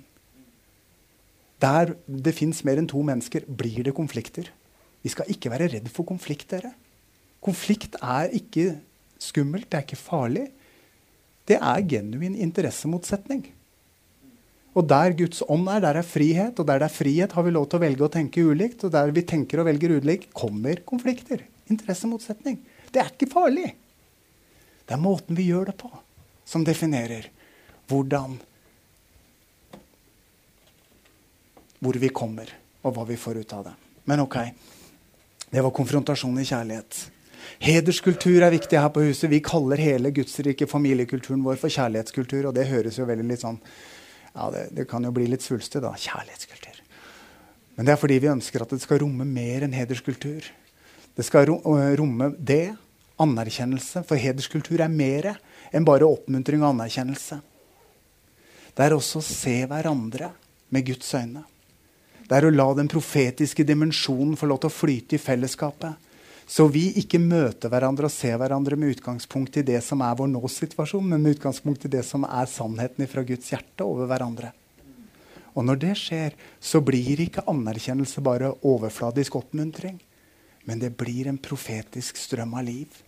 Der 1.61 1.95
det 2.05 2.35
fins 2.37 2.63
mer 2.67 2.79
enn 2.79 2.89
to 2.89 3.01
mennesker, 3.05 3.45
blir 3.47 3.83
det 3.87 3.95
konflikter. 3.95 4.49
Vi 5.03 5.11
skal 5.11 5.29
ikke 5.31 5.51
være 5.53 5.69
redd 5.75 5.89
for 5.91 6.07
konflikt. 6.07 6.49
dere. 6.51 6.73
Konflikt 7.41 7.95
er 8.01 8.31
ikke 8.33 8.79
skummelt, 9.21 9.69
det 9.69 9.77
er 9.77 9.85
ikke 9.85 10.01
farlig. 10.01 10.47
Det 11.45 11.59
er 11.59 11.85
genuin 11.85 12.35
interessemotsetning. 12.41 13.43
Og 14.75 14.83
der 14.89 15.13
Guds 15.15 15.43
ånd 15.47 15.69
er, 15.71 15.79
der 15.83 16.01
er 16.01 16.07
frihet. 16.07 16.57
Og 16.59 16.67
der 16.67 16.81
det 16.81 16.89
er 16.89 16.95
frihet, 16.95 17.35
har 17.35 17.45
vi 17.45 17.53
lov 17.53 17.69
til 17.69 17.79
å 17.79 17.85
velge 17.85 18.05
å 18.07 18.11
tenke 18.11 18.43
ulikt. 18.43 18.83
Og 18.83 18.91
der 18.91 19.13
vi 19.15 19.23
tenker 19.27 19.61
og 19.61 19.69
velger 19.69 19.95
ulikt, 20.01 20.33
kommer 20.35 20.81
konflikter. 20.87 21.45
Interessemotsetning. 21.71 22.59
Det 22.91 23.01
er 23.01 23.13
ikke 23.13 23.31
farlig. 23.31 23.69
Det 24.85 24.93
er 24.93 25.01
måten 25.01 25.37
vi 25.37 25.47
gjør 25.49 25.71
det 25.71 25.77
på, 25.79 25.89
som 26.45 26.65
definerer 26.65 27.31
hvordan 27.89 28.37
Hvor 31.85 31.97
vi 32.01 32.07
kommer, 32.09 32.49
og 32.81 32.95
hva 32.95 33.03
vi 33.05 33.17
får 33.19 33.37
ut 33.43 33.51
av 33.53 33.65
det. 33.67 33.73
Men 34.09 34.23
ok, 34.23 34.37
det 35.51 35.61
var 35.61 35.73
konfrontasjon 35.75 36.39
i 36.41 36.45
kjærlighet. 36.47 37.01
Hederskultur 37.63 38.43
er 38.43 38.53
viktig 38.53 38.79
her 38.79 38.91
på 38.93 39.03
huset. 39.07 39.29
Vi 39.31 39.41
kaller 39.45 39.81
hele 39.81 40.11
gudsrike 40.15 40.67
familiekulturen 40.69 41.43
vår 41.45 41.59
for 41.61 41.73
kjærlighetskultur. 41.73 42.49
Og 42.49 42.55
det 42.57 42.67
høres 42.69 42.99
jo 42.99 43.07
veldig 43.09 43.27
litt 43.29 43.43
sånn 43.45 43.59
ja, 44.35 44.49
det, 44.51 44.65
det 44.75 44.87
kan 44.91 45.05
jo 45.07 45.13
bli 45.15 45.29
litt 45.31 45.45
svulstig, 45.45 45.79
da. 45.83 45.93
Kjærlighetskultur. 45.95 46.81
Men 47.75 47.87
det 47.87 47.95
er 47.95 47.99
fordi 47.99 48.19
vi 48.23 48.31
ønsker 48.31 48.63
at 48.63 48.71
det 48.71 48.81
skal 48.83 49.01
romme 49.03 49.27
mer 49.27 49.65
enn 49.65 49.75
hederskultur. 49.75 50.47
Det 51.15 51.23
skal 51.23 51.47
romme 51.47 52.31
det, 52.39 52.75
anerkjennelse. 53.21 54.03
For 54.07 54.19
hederskultur 54.19 54.81
er 54.83 54.91
mer 54.91 55.33
enn 55.75 55.87
bare 55.87 56.07
oppmuntring 56.07 56.63
og 56.63 56.73
anerkjennelse. 56.73 57.39
Det 58.75 58.83
er 58.83 58.95
også 58.95 59.21
å 59.21 59.27
se 59.27 59.61
hverandre 59.71 60.33
med 60.75 60.87
Guds 60.87 61.13
øyne. 61.15 61.45
Det 62.25 62.35
er 62.35 62.47
å 62.47 62.53
la 62.53 62.65
den 62.75 62.89
profetiske 62.91 63.63
dimensjonen 63.67 64.35
få 64.39 64.49
lov 64.49 64.63
til 64.63 64.71
å 64.71 64.75
flyte 64.75 65.15
i 65.15 65.21
fellesskapet. 65.21 65.93
Så 66.45 66.67
vi 66.69 66.91
ikke 67.01 67.17
møter 67.17 67.71
hverandre 67.73 68.05
og 68.05 68.13
ser 68.13 68.37
hverandre 68.37 68.77
med 68.77 68.93
utgangspunkt 68.93 69.57
i 69.57 69.65
det 69.65 69.79
som 69.81 70.03
er 70.05 70.17
vår 70.17 70.29
nå-situasjon, 70.29 71.07
men 71.09 71.23
med 71.23 71.39
utgangspunkt 71.39 71.87
i 71.87 71.93
det 71.97 72.03
som 72.05 72.27
er 72.27 72.49
sannheten 72.49 73.09
fra 73.09 73.23
Guds 73.25 73.49
hjerte 73.49 73.87
over 73.87 74.09
hverandre. 74.11 74.51
Og 75.55 75.65
når 75.65 75.79
det 75.81 75.95
skjer, 75.97 76.35
så 76.59 76.83
blir 76.85 77.23
ikke 77.23 77.45
anerkjennelse 77.49 78.21
bare 78.21 78.53
overfladisk 78.67 79.39
oppmuntring. 79.39 79.97
Men 80.65 80.81
det 80.81 80.93
blir 80.97 81.29
en 81.29 81.41
profetisk 81.41 82.19
strøm 82.19 82.55
av 82.59 82.65
liv 82.67 83.01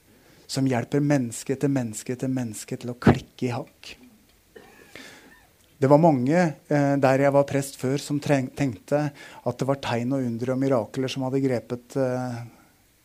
som 0.47 0.67
hjelper 0.69 1.03
menneske 1.03 1.57
etter 1.57 1.71
menneske 1.71 2.15
etter 2.15 2.31
menneske 2.31 2.77
til 2.79 2.93
å 2.93 2.99
klikke 3.01 3.49
i 3.49 3.53
hakk. 3.53 3.95
Det 5.77 5.89
var 5.91 6.01
mange 6.01 6.37
eh, 6.39 6.93
der 6.97 7.21
jeg 7.21 7.33
var 7.35 7.45
prest 7.49 7.75
før, 7.77 7.99
som 8.01 8.21
tenkte 8.21 9.01
at 9.11 9.59
det 9.59 9.67
var 9.67 9.81
tegn 9.83 10.15
og 10.15 10.23
under 10.25 10.53
og 10.55 10.61
mirakler 10.61 11.11
som 11.11 11.27
hadde 11.27 11.43
grepet, 11.43 11.97
eh, 12.01 12.39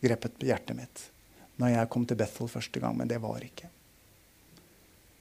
grepet 0.03 0.43
hjertet 0.45 0.79
mitt 0.79 1.09
når 1.61 1.75
jeg 1.75 1.91
kom 1.93 2.05
til 2.09 2.19
Bethel 2.19 2.49
første 2.51 2.81
gang. 2.83 2.97
Men 2.99 3.11
det 3.11 3.21
var 3.23 3.43
ikke. 3.45 3.69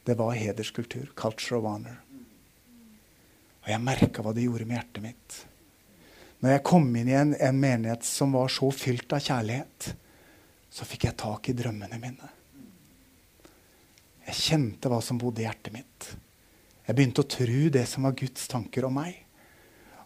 Det 0.07 0.15
var 0.17 0.33
hederskultur. 0.33 1.11
Culture 1.15 1.59
of 1.59 1.67
honor. 1.69 1.99
Og 3.61 3.69
jeg 3.69 3.83
merka 3.83 4.23
hva 4.25 4.33
det 4.33 4.47
gjorde 4.47 4.65
med 4.65 4.79
hjertet 4.79 5.03
mitt. 5.05 5.39
Når 6.41 6.55
jeg 6.55 6.63
kom 6.65 6.87
inn 6.97 7.11
i 7.11 7.17
en, 7.17 7.35
en 7.37 7.59
menighet 7.61 8.05
som 8.07 8.33
var 8.33 8.49
så 8.49 8.71
fylt 8.73 9.13
av 9.13 9.21
kjærlighet, 9.21 9.91
så 10.71 10.87
fikk 10.87 11.05
jeg 11.05 11.19
tak 11.21 11.51
i 11.51 11.55
drømmene 11.57 11.99
mine. 12.01 12.31
Jeg 14.25 14.39
kjente 14.39 14.89
hva 14.89 15.01
som 15.03 15.19
bodde 15.21 15.43
i 15.43 15.45
hjertet 15.45 15.75
mitt. 15.75 16.07
Jeg 16.87 16.97
begynte 16.97 17.21
å 17.21 17.29
tro 17.29 17.67
det 17.75 17.83
som 17.91 18.07
var 18.07 18.17
Guds 18.17 18.47
tanker 18.49 18.87
om 18.87 18.97
meg. 18.97 19.19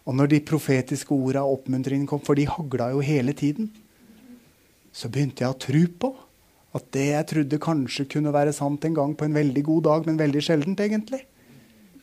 Og 0.04 0.14
når 0.14 0.34
de 0.34 0.44
profetiske 0.46 1.16
orda 1.16 1.46
og 1.46 1.62
oppmuntringen 1.62 2.06
kom, 2.10 2.20
for 2.22 2.36
de 2.36 2.44
hagla 2.50 2.90
jo 2.92 3.00
hele 3.02 3.32
tiden, 3.36 3.70
så 4.96 5.10
begynte 5.12 5.44
jeg 5.44 5.52
å 5.52 5.60
tro 5.60 5.82
på 6.00 6.12
at 6.76 6.88
det 6.96 7.06
jeg 7.10 7.28
trodde 7.32 7.62
kanskje 7.62 8.06
kunne 8.16 8.32
være 8.34 8.54
sant 8.56 8.84
en 8.88 8.96
gang 8.96 9.12
på 9.16 9.26
en 9.26 9.36
veldig 9.36 9.64
god 9.64 9.82
dag, 9.88 10.08
men 10.08 10.20
veldig 10.20 10.42
sjeldent, 10.44 10.80
egentlig, 10.80 11.22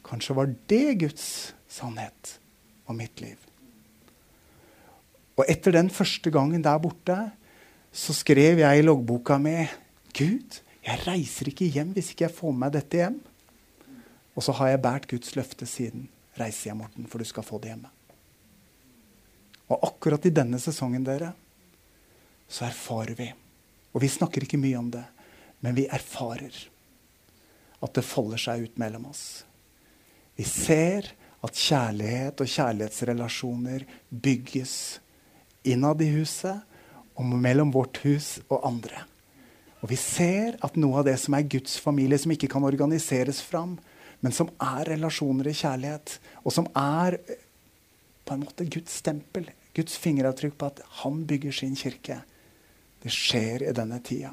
kanskje 0.05 0.37
var 0.37 0.51
det 0.69 0.85
Guds 1.01 1.25
sannhet 1.69 2.35
om 2.89 2.97
mitt 2.97 3.21
liv. 3.23 3.37
Og 5.37 5.45
etter 5.49 5.73
den 5.73 5.89
første 5.93 6.29
gangen 6.33 6.61
der 6.65 6.81
borte 6.81 7.17
så 7.93 8.13
skrev 8.13 8.61
jeg 8.61 8.79
i 8.79 8.85
loggboka 8.85 9.39
mi 9.41 9.55
Gud, 10.13 10.59
jeg 10.83 11.05
reiser 11.07 11.49
ikke 11.49 11.69
hjem 11.73 11.93
hvis 11.95 12.11
ikke 12.13 12.27
jeg 12.27 12.35
får 12.35 12.53
med 12.53 12.61
meg 12.65 12.75
dette 12.75 12.99
hjem. 12.99 13.19
Og 14.33 14.45
så 14.45 14.53
har 14.57 14.73
jeg 14.73 14.81
båret 14.83 15.07
Guds 15.09 15.35
løfte 15.37 15.65
siden. 15.69 16.07
Reis 16.37 16.59
hjem, 16.65 16.81
Morten, 16.81 17.05
for 17.09 17.21
du 17.21 17.29
skal 17.29 17.45
få 17.45 17.59
det 17.61 17.71
hjemme. 17.71 17.89
Og 19.69 19.85
akkurat 19.87 20.25
i 20.25 20.33
denne 20.33 20.59
sesongen, 20.61 21.05
dere, 21.05 21.31
så 22.53 22.67
erfarer 22.67 23.17
vi 23.17 23.31
Og 23.93 24.01
vi 24.01 24.09
snakker 24.09 24.41
ikke 24.45 24.57
mye 24.57 24.77
om 24.77 24.87
det, 24.89 25.03
men 25.61 25.75
vi 25.77 25.85
erfarer 25.85 26.55
at 27.83 27.93
det 27.93 28.05
folder 28.05 28.41
seg 28.41 28.63
ut 28.65 28.79
mellom 28.81 29.05
oss. 29.11 29.43
Vi 30.33 30.45
ser 30.47 31.11
at 31.45 31.59
kjærlighet 31.59 32.41
og 32.41 32.49
kjærlighetsrelasjoner 32.49 33.85
bygges 34.09 34.75
innad 35.67 36.01
i 36.01 36.09
huset 36.15 36.63
og 37.13 37.37
mellom 37.37 37.69
vårt 37.75 38.01
hus 38.01 38.39
og 38.47 38.65
andre. 38.65 39.03
Og 39.83 39.91
vi 39.91 39.99
ser 39.99 40.57
at 40.63 40.79
noe 40.79 41.03
av 41.03 41.07
det 41.11 41.19
som 41.21 41.35
er 41.37 41.45
Guds 41.45 41.77
familie, 41.83 42.17
som 42.17 42.33
ikke 42.33 42.49
kan 42.49 42.65
organiseres 42.65 43.43
fram, 43.45 43.75
men 44.23 44.33
som 44.33 44.49
er 44.57 44.95
relasjoner 44.95 45.51
i 45.51 45.57
kjærlighet, 45.59 46.17
og 46.41 46.55
som 46.55 46.69
er 46.73 47.19
på 48.23 48.33
en 48.33 48.45
måte 48.45 48.65
Guds 48.71 49.01
stempel, 49.03 49.49
Guds 49.75 49.97
fingeravtrykk 49.99 50.55
på 50.57 50.69
at 50.71 50.79
han 51.03 51.25
bygger 51.27 51.53
sin 51.53 51.75
kirke, 51.75 52.21
det 53.03 53.11
skjer 53.11 53.67
i 53.67 53.75
denne 53.75 53.99
tida. 54.03 54.31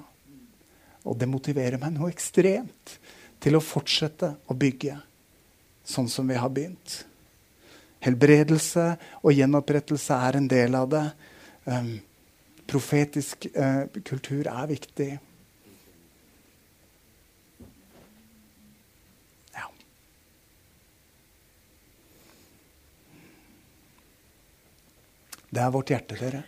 Og 1.08 1.16
det 1.18 1.28
motiverer 1.30 1.80
meg 1.80 1.96
noe 1.96 2.10
ekstremt 2.12 2.98
til 3.40 3.56
å 3.56 3.64
fortsette 3.64 4.34
å 4.46 4.56
bygge 4.56 4.98
sånn 5.90 6.10
som 6.12 6.28
vi 6.28 6.36
har 6.38 6.52
begynt. 6.54 7.00
Helbredelse 8.04 8.84
og 9.20 9.34
gjenopprettelse 9.34 10.20
er 10.28 10.38
en 10.38 10.46
del 10.48 10.76
av 10.76 10.86
det. 10.92 11.02
Um, 11.64 11.90
profetisk 12.70 13.48
uh, 13.56 13.88
kultur 14.06 14.48
er 14.48 14.70
viktig. 14.70 15.10
Ja. 19.56 19.66
Det 25.50 25.66
er 25.66 25.76
vårt 25.76 25.92
hjerte, 25.92 26.20
dere. 26.20 26.46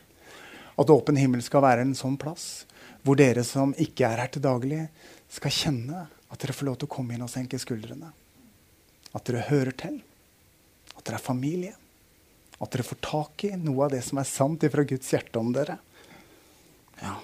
At 0.81 0.91
åpen 0.91 1.19
himmel 1.21 1.43
skal 1.45 1.65
være 1.65 1.85
en 1.85 1.97
sånn 1.97 2.19
plass 2.21 2.65
hvor 3.03 3.19
dere 3.19 3.43
som 3.45 3.73
ikke 3.83 4.07
er 4.07 4.21
her 4.23 4.31
til 4.31 4.45
daglig, 4.45 4.85
skal 5.33 5.55
kjenne 5.55 6.05
at 6.33 6.41
dere 6.41 6.55
får 6.55 6.69
lov 6.69 6.77
til 6.79 6.89
å 6.89 6.93
komme 6.95 7.17
inn 7.17 7.25
og 7.25 7.31
senke 7.33 7.59
skuldrene. 7.61 8.13
At 9.13 9.27
dere 9.29 9.43
hører 9.49 9.75
til. 9.77 9.99
At 10.95 11.05
dere 11.05 11.19
er 11.19 11.25
familie. 11.25 11.75
At 12.63 12.71
dere 12.73 12.87
får 12.87 13.01
tak 13.03 13.45
i 13.49 13.53
noe 13.59 13.89
av 13.89 13.93
det 13.93 14.05
som 14.07 14.21
er 14.23 14.29
sant 14.29 14.63
ifra 14.65 14.87
Guds 14.87 15.11
hjerte 15.13 15.41
om 15.43 15.51
dere. 15.55 15.77
Ja. 17.03 17.19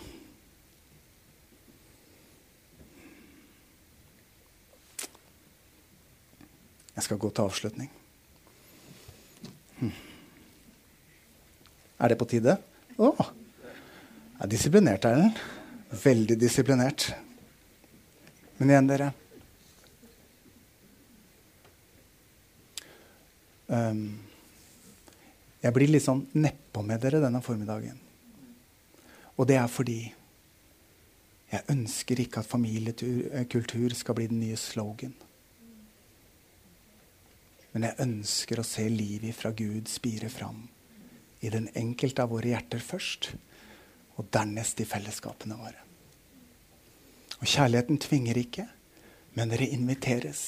Jeg 6.98 7.06
skal 7.06 7.22
gå 7.22 7.30
til 7.30 7.46
avslutning. 7.46 7.90
Hm. 9.78 9.92
Er 12.02 12.10
det 12.10 12.18
på 12.18 12.26
tide? 12.26 12.58
Å! 12.98 13.12
Jeg 14.38 14.70
er 14.70 14.98
den. 15.02 15.32
Veldig 15.90 16.36
disiplinert. 16.38 17.08
Men 18.58 18.70
igjen, 18.70 18.86
dere. 18.86 19.08
Um, 23.66 24.04
jeg 25.58 25.74
blir 25.74 25.90
litt 25.90 26.04
sånn 26.04 26.22
nedpå 26.38 26.84
med 26.86 27.02
dere 27.02 27.18
denne 27.24 27.40
formiddagen. 27.42 27.98
Og 29.34 29.48
det 29.50 29.58
er 29.58 29.66
fordi 29.66 29.98
jeg 31.50 31.66
ønsker 31.74 32.22
ikke 32.22 32.44
at 32.44 32.50
familiekultur 32.50 33.96
skal 33.98 34.20
bli 34.20 34.28
den 34.30 34.44
nye 34.44 34.60
slogan. 34.60 35.16
Men 37.74 37.88
jeg 37.88 38.00
ønsker 38.06 38.62
å 38.62 38.68
se 38.70 38.86
livet 38.86 39.34
fra 39.34 39.50
Gud 39.50 39.90
spire 39.90 40.30
fram 40.30 40.68
i 41.42 41.50
den 41.50 41.66
enkelte 41.74 42.22
av 42.22 42.30
våre 42.30 42.54
hjerter 42.54 42.82
først, 42.82 43.32
og 44.18 44.28
dernest 44.34 44.80
i 44.82 44.88
fellesskapene 44.88 45.56
våre. 45.58 45.86
Og 47.38 47.46
kjærligheten 47.46 48.00
tvinger 48.02 48.38
ikke, 48.40 48.66
men 49.38 49.52
dere 49.52 49.70
inviteres 49.70 50.44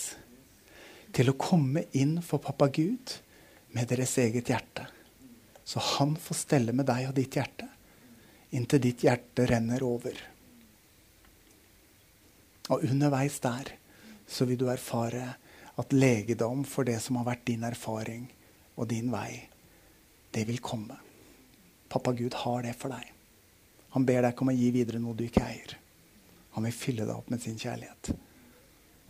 til 1.14 1.30
å 1.30 1.38
komme 1.38 1.86
inn 1.96 2.18
for 2.22 2.42
pappa 2.42 2.70
Gud 2.74 3.18
med 3.74 3.90
deres 3.90 4.16
eget 4.18 4.50
hjerte. 4.50 4.88
Så 5.64 5.82
han 5.96 6.16
får 6.18 6.42
stelle 6.42 6.74
med 6.74 6.88
deg 6.90 7.10
og 7.10 7.14
ditt 7.18 7.38
hjerte 7.38 7.70
inntil 8.50 8.82
ditt 8.82 9.04
hjerte 9.06 9.46
renner 9.50 9.82
over. 9.86 10.16
Og 12.70 12.84
underveis 12.86 13.38
der 13.42 13.74
så 14.30 14.46
vil 14.46 14.60
du 14.60 14.68
erfare 14.70 15.34
at 15.80 15.94
legedom 15.94 16.64
for 16.68 16.86
det 16.86 16.98
som 17.02 17.18
har 17.18 17.30
vært 17.32 17.46
din 17.48 17.64
erfaring 17.66 18.26
og 18.76 18.90
din 18.90 19.10
vei, 19.12 19.46
det 20.34 20.46
vil 20.46 20.60
komme. 20.62 20.98
Pappa 21.90 22.12
Gud 22.14 22.36
har 22.44 22.62
det 22.66 22.76
for 22.78 22.92
deg. 22.92 23.06
Han 23.94 24.06
ber 24.06 24.22
deg 24.26 24.42
om 24.42 24.52
å 24.52 24.56
gi 24.56 24.70
videre 24.74 25.00
noe 25.02 25.16
du 25.18 25.24
ikke 25.26 25.44
eier. 25.44 25.76
Han 26.54 26.66
vil 26.66 26.74
fylle 26.74 27.06
deg 27.06 27.14
opp 27.14 27.30
med 27.30 27.42
sin 27.42 27.58
kjærlighet. 27.58 28.12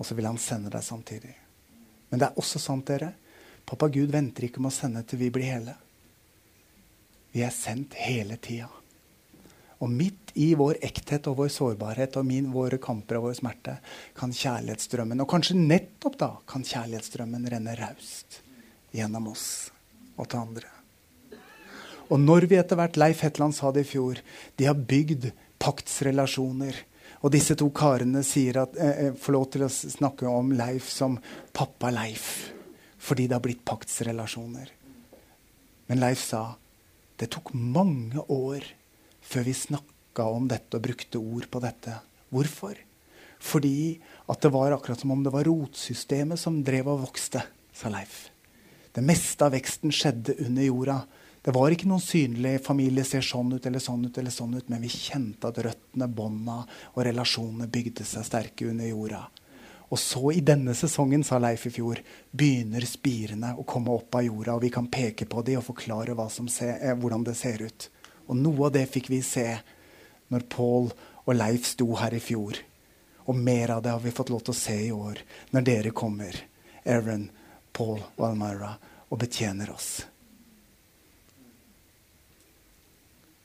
Og 0.00 0.06
så 0.08 0.16
vil 0.16 0.28
han 0.28 0.40
sende 0.40 0.72
deg 0.72 0.84
samtidig. 0.84 1.34
Men 2.10 2.20
det 2.20 2.30
er 2.30 2.40
også 2.40 2.60
sant, 2.62 2.88
dere. 2.88 3.12
Pappa 3.68 3.88
Gud 3.92 4.10
venter 4.12 4.48
ikke 4.48 4.62
med 4.62 4.72
å 4.72 4.76
sende 4.76 5.04
til 5.06 5.20
vi 5.20 5.30
blir 5.32 5.52
hele. 5.52 5.76
Vi 7.30 7.44
er 7.46 7.54
sendt 7.54 7.94
hele 8.00 8.40
tida. 8.42 8.70
Og 9.80 9.88
midt 9.88 10.34
i 10.36 10.50
vår 10.58 10.80
ekthet 10.84 11.28
og 11.30 11.38
vår 11.38 11.52
sårbarhet 11.54 12.18
og 12.20 12.26
min, 12.28 12.50
våre 12.52 12.80
kamper 12.82 13.20
og 13.20 13.28
vår 13.28 13.38
smerte 13.38 13.78
kan 14.18 14.34
kjærlighetsstrømmen, 14.34 15.22
og 15.22 15.30
kanskje 15.30 15.56
nettopp 15.56 16.18
da, 16.20 16.30
kan 16.48 16.66
kjærlighetsstrømmen 16.66 17.48
renne 17.52 17.76
raust 17.78 18.42
gjennom 18.92 19.30
oss 19.32 19.46
og 20.18 20.28
til 20.28 20.42
andre. 20.42 20.79
Og 22.10 22.18
når 22.18 22.48
vi 22.50 22.58
etter 22.58 22.78
hvert 22.78 22.98
Leif 22.98 23.22
Hetland 23.24 23.54
sa 23.54 23.70
det 23.72 23.84
i 23.86 23.90
fjor, 23.92 24.18
de 24.58 24.66
har 24.66 24.74
bygd 24.78 25.30
paktsrelasjoner. 25.62 26.74
Og 27.20 27.32
disse 27.34 27.54
to 27.58 27.68
karene 27.76 28.22
sier 28.26 28.62
at, 28.62 28.76
eh, 28.76 29.06
eh 29.06 29.12
får 29.12 29.32
lov 29.32 29.50
til 29.50 29.62
å 29.62 29.70
snakke 29.70 30.26
om 30.26 30.52
Leif 30.52 30.88
som 30.90 31.18
pappa 31.52 31.90
Leif. 31.90 32.52
Fordi 32.98 33.28
det 33.28 33.36
har 33.36 33.44
blitt 33.44 33.64
paktsrelasjoner. 33.64 34.68
Men 35.88 36.00
Leif 36.00 36.22
sa 36.24 36.56
det 37.18 37.30
tok 37.30 37.52
mange 37.52 38.16
år 38.28 38.64
før 39.20 39.44
vi 39.44 39.52
snakka 39.52 40.24
om 40.24 40.48
dette 40.48 40.76
og 40.76 40.82
brukte 40.82 41.18
ord 41.18 41.50
på 41.50 41.60
dette. 41.60 42.00
Hvorfor? 42.32 42.74
Fordi 43.40 44.00
at 44.28 44.40
det 44.40 44.52
var 44.52 44.72
akkurat 44.72 45.00
som 45.00 45.10
om 45.10 45.22
det 45.22 45.32
var 45.32 45.44
rotsystemet 45.44 46.38
som 46.38 46.62
drev 46.64 46.88
og 46.88 47.02
vokste, 47.06 47.42
sa 47.72 47.88
Leif. 47.88 48.30
Det 48.92 49.04
meste 49.04 49.44
av 49.44 49.52
veksten 49.52 49.92
skjedde 49.94 50.36
under 50.46 50.66
jorda. 50.66 50.96
Det 51.40 51.54
var 51.56 51.72
ikke 51.72 51.88
noen 51.88 52.02
synlig 52.04 52.58
familie 52.60 53.04
ser 53.08 53.24
sånn 53.24 53.54
ut 53.54 53.66
eller 53.66 53.80
sånn 53.80 54.02
ut, 54.04 54.16
eller 54.20 54.32
sånn 54.34 54.58
ut, 54.58 54.66
men 54.68 54.82
vi 54.84 54.90
kjente 54.92 55.48
at 55.48 55.60
røttene, 55.64 56.08
bånda 56.12 56.58
og 56.92 57.04
relasjonene 57.06 57.68
bygde 57.72 58.04
seg 58.04 58.26
sterke 58.28 58.68
under 58.68 58.90
jorda. 58.90 59.22
Og 59.90 59.98
så 59.98 60.30
i 60.36 60.42
denne 60.44 60.74
sesongen, 60.76 61.24
sa 61.24 61.40
Leif 61.40 61.64
i 61.66 61.72
fjor, 61.74 61.98
begynner 62.30 62.84
spirene 62.86 63.54
å 63.58 63.64
komme 63.66 63.90
opp 63.96 64.20
av 64.20 64.26
jorda, 64.26 64.54
og 64.54 64.66
vi 64.66 64.70
kan 64.74 64.90
peke 64.92 65.26
på 65.26 65.42
dem 65.46 65.62
og 65.62 65.66
forklare 65.66 66.14
ser, 66.28 66.76
eh, 66.76 66.94
hvordan 66.94 67.24
det 67.24 67.36
ser 67.36 67.62
ut. 67.62 67.88
Og 68.28 68.36
noe 68.36 68.66
av 68.66 68.72
det 68.72 68.86
fikk 68.92 69.08
vi 69.08 69.22
se 69.22 69.58
når 70.28 70.46
Paul 70.48 70.92
og 71.24 71.34
Leif 71.34 71.64
sto 71.64 71.88
her 71.96 72.14
i 72.14 72.20
fjor. 72.20 72.54
Og 73.26 73.34
mer 73.34 73.70
av 73.70 73.82
det 73.82 73.90
har 73.90 74.00
vi 74.00 74.10
fått 74.10 74.30
lov 74.30 74.44
til 74.44 74.52
å 74.52 74.60
se 74.60 74.76
i 74.76 74.92
år 74.92 75.18
når 75.52 75.64
dere 75.64 75.90
kommer, 75.90 76.36
Aaron, 76.84 77.30
Paul 77.72 77.98
og 78.16 78.24
Almira, 78.28 78.76
og 79.10 79.18
betjener 79.18 79.72
oss. 79.72 80.04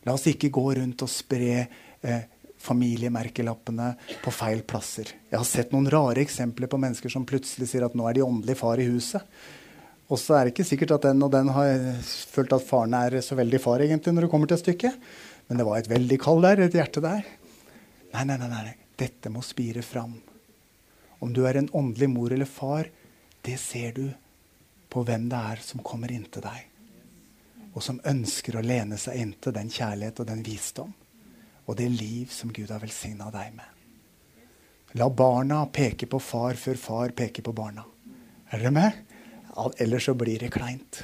La 0.06 0.14
oss 0.14 0.28
ikke 0.30 0.54
gå 0.54 0.66
rundt 0.78 1.02
og 1.02 1.12
spre 1.12 1.52
eh, 1.66 2.24
familiemerkelappene 2.66 3.92
på 4.24 4.34
feil 4.34 4.62
plasser. 4.68 5.12
Jeg 5.30 5.40
har 5.40 5.48
sett 5.50 5.74
noen 5.74 5.90
rare 5.92 6.22
eksempler 6.24 6.70
på 6.72 6.80
mennesker 6.82 7.12
som 7.12 7.26
plutselig 7.28 7.72
sier 7.72 7.86
at 7.88 7.96
nå 7.98 8.06
er 8.10 8.18
de 8.18 8.26
åndelig 8.26 8.58
far 8.62 8.82
i 8.82 8.88
huset. 8.90 9.26
Og 10.06 10.22
så 10.22 10.38
er 10.38 10.46
det 10.46 10.54
ikke 10.54 10.68
sikkert 10.68 10.94
at 11.00 11.08
den 11.08 11.24
og 11.26 11.32
den 11.34 11.50
har 11.54 11.72
følt 12.06 12.54
at 12.54 12.66
faren 12.66 12.94
er 12.98 13.18
så 13.26 13.38
veldig 13.38 13.62
far 13.62 13.82
egentlig 13.82 14.14
når 14.14 14.28
det 14.28 14.32
kommer 14.34 14.52
til 14.52 14.62
stykket. 14.62 15.00
Men 15.50 15.62
det 15.62 15.66
var 15.66 15.82
et 15.82 15.90
veldig 15.90 16.20
kall 16.22 16.46
der, 16.46 16.62
et 16.62 16.78
hjerte 16.78 17.02
der. 17.06 17.26
Nei, 18.14 18.24
nei, 18.30 18.38
nei, 18.42 18.50
nei. 18.54 18.76
Dette 18.96 19.32
må 19.34 19.42
spire 19.44 19.82
fram. 19.86 20.14
Om 21.26 21.34
du 21.34 21.42
er 21.50 21.58
en 21.60 21.72
åndelig 21.74 22.10
mor 22.12 22.34
eller 22.34 22.50
far, 22.50 22.88
det 23.46 23.58
ser 23.62 23.98
du 23.98 24.06
på 24.94 25.04
hvem 25.06 25.28
det 25.32 25.42
er 25.52 25.66
som 25.66 25.82
kommer 25.86 26.14
inntil 26.14 26.46
deg. 26.46 26.75
Og 27.76 27.84
som 27.84 28.00
ønsker 28.08 28.56
å 28.56 28.64
lene 28.64 28.98
seg 29.00 29.20
inntil 29.20 29.56
den 29.56 29.72
kjærlighet 29.72 30.22
og 30.24 30.30
den 30.30 30.44
visdom 30.46 30.94
og 31.66 31.78
det 31.80 31.90
liv 31.90 32.30
som 32.32 32.54
Gud 32.54 32.70
har 32.72 32.82
velsigna 32.84 33.32
deg 33.34 33.56
med. 33.58 33.68
La 34.96 35.10
barna 35.10 35.66
peke 35.74 36.08
på 36.08 36.22
far 36.24 36.56
før 36.60 36.80
far 36.80 37.14
peker 37.18 37.44
på 37.44 37.54
barna. 37.56 37.84
Er 38.54 38.62
dere 38.62 38.72
med? 38.72 39.00
Ellers 39.82 40.08
så 40.08 40.14
blir 40.16 40.40
det 40.40 40.54
kleint. 40.54 41.02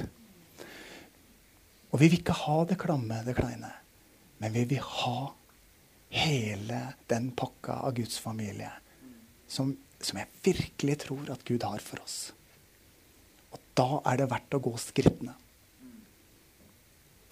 Og 1.92 2.00
vi 2.00 2.08
vil 2.08 2.22
ikke 2.22 2.38
ha 2.46 2.62
det 2.68 2.78
klamme, 2.80 3.20
det 3.26 3.34
kleine. 3.36 3.72
Men 4.40 4.54
vi 4.54 4.64
vil 4.70 4.80
ha 4.80 5.32
hele 6.12 6.80
den 7.08 7.30
pakka 7.36 7.82
av 7.88 7.96
Guds 7.96 8.18
familie 8.20 8.70
som, 9.48 9.74
som 10.00 10.20
jeg 10.20 10.32
virkelig 10.44 10.98
tror 11.04 11.28
at 11.34 11.44
Gud 11.48 11.64
har 11.68 11.84
for 11.84 12.00
oss. 12.04 12.32
Og 13.52 13.60
da 13.76 14.00
er 14.08 14.22
det 14.22 14.30
verdt 14.32 14.56
å 14.56 14.62
gå 14.64 14.72
skrittene. 14.80 15.36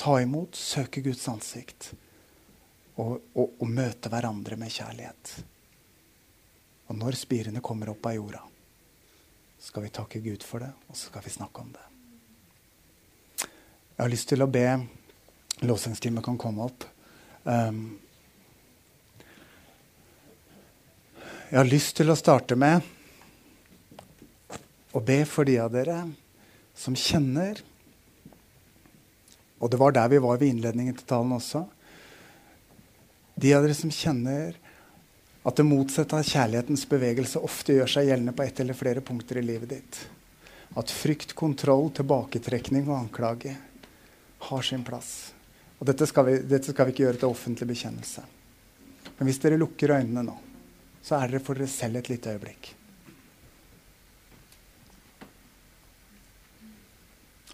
Ta 0.00 0.16
imot, 0.22 0.56
søke 0.56 1.02
Guds 1.04 1.26
ansikt 1.28 1.90
og, 2.96 3.18
og, 3.34 3.56
og 3.60 3.66
møte 3.68 4.08
hverandre 4.12 4.56
med 4.56 4.72
kjærlighet. 4.72 5.32
Og 6.88 6.96
når 6.96 7.18
spirene 7.20 7.60
kommer 7.62 7.92
opp 7.92 8.08
av 8.08 8.16
jorda, 8.16 8.40
skal 9.60 9.84
vi 9.84 9.92
takke 9.92 10.22
Gud 10.24 10.44
for 10.46 10.64
det, 10.64 10.70
og 10.88 10.96
så 10.96 11.10
skal 11.10 11.26
vi 11.26 11.34
snakke 11.34 11.62
om 11.62 11.74
det. 11.74 11.84
Jeg 13.44 14.00
har 14.00 14.12
lyst 14.14 14.30
til 14.32 14.40
å 14.40 14.48
be 14.48 14.64
lovsangsteamet 15.60 16.24
kan 16.24 16.38
komme 16.40 16.64
opp. 16.64 16.86
Um, 17.44 17.98
jeg 21.50 21.58
har 21.58 21.68
lyst 21.68 21.98
til 21.98 22.08
å 22.12 22.16
starte 22.16 22.56
med 22.56 22.80
å 24.96 25.02
be 25.04 25.20
for 25.28 25.44
de 25.48 25.58
av 25.60 25.68
dere 25.74 25.98
som 26.78 26.96
kjenner 26.96 27.60
Og 29.60 29.70
det 29.70 29.78
var 29.80 29.92
der 29.92 30.08
vi 30.08 30.20
var 30.24 30.40
ved 30.40 30.54
innledningen 30.54 30.96
til 30.96 31.06
talen 31.08 31.36
også. 31.36 31.66
De 33.40 33.52
av 33.56 33.64
dere 33.64 33.76
som 33.76 33.92
kjenner 33.92 34.56
at 35.42 35.56
det 35.56 35.64
motsatte 35.64 36.16
av 36.16 36.26
kjærlighetens 36.26 36.84
bevegelse 36.88 37.40
ofte 37.44 37.76
gjør 37.76 37.88
seg 37.88 38.10
gjeldende 38.10 38.34
på 38.36 38.44
ett 38.44 38.60
eller 38.60 38.76
flere 38.76 39.04
punkter 39.04 39.40
i 39.40 39.44
livet 39.44 39.72
ditt. 39.72 40.00
At 40.76 40.92
frykt, 40.92 41.32
kontroll, 41.36 41.88
tilbaketrekning 41.96 42.88
og 42.88 42.98
anklage 42.98 43.54
har 44.50 44.66
sin 44.66 44.84
plass. 44.84 45.32
Og 45.80 45.88
dette 45.88 46.06
skal, 46.08 46.28
vi, 46.28 46.36
dette 46.44 46.72
skal 46.72 46.86
vi 46.88 46.94
ikke 46.94 47.06
gjøre 47.06 47.22
til 47.22 47.32
offentlig 47.32 47.70
bekjennelse. 47.72 48.26
Men 49.16 49.28
hvis 49.28 49.40
dere 49.40 49.60
lukker 49.60 49.96
øynene 49.96 50.24
nå, 50.28 50.36
så 51.00 51.16
er 51.16 51.32
dere 51.32 51.44
for 51.44 51.56
dere 51.56 51.72
selv 51.72 52.00
et 52.00 52.12
lite 52.12 52.36
øyeblikk. 52.36 52.74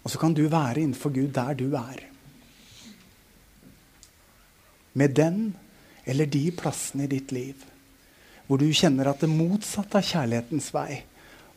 Og 0.07 0.11
så 0.13 0.21
kan 0.21 0.31
du 0.31 0.45
være 0.47 0.79
innenfor 0.79 1.11
Gud 1.11 1.33
der 1.35 1.57
du 1.59 1.73
er. 1.75 1.99
Med 4.95 5.11
den 5.19 5.49
eller 6.07 6.29
de 6.31 6.45
plassene 6.55 7.03
i 7.03 7.11
ditt 7.11 7.33
liv 7.35 7.65
hvor 8.47 8.61
du 8.61 8.69
kjenner 8.71 9.09
at 9.11 9.19
det 9.19 9.27
motsatte 9.27 9.99
av 9.99 10.05
kjærlighetens 10.07 10.69
vei 10.71 11.01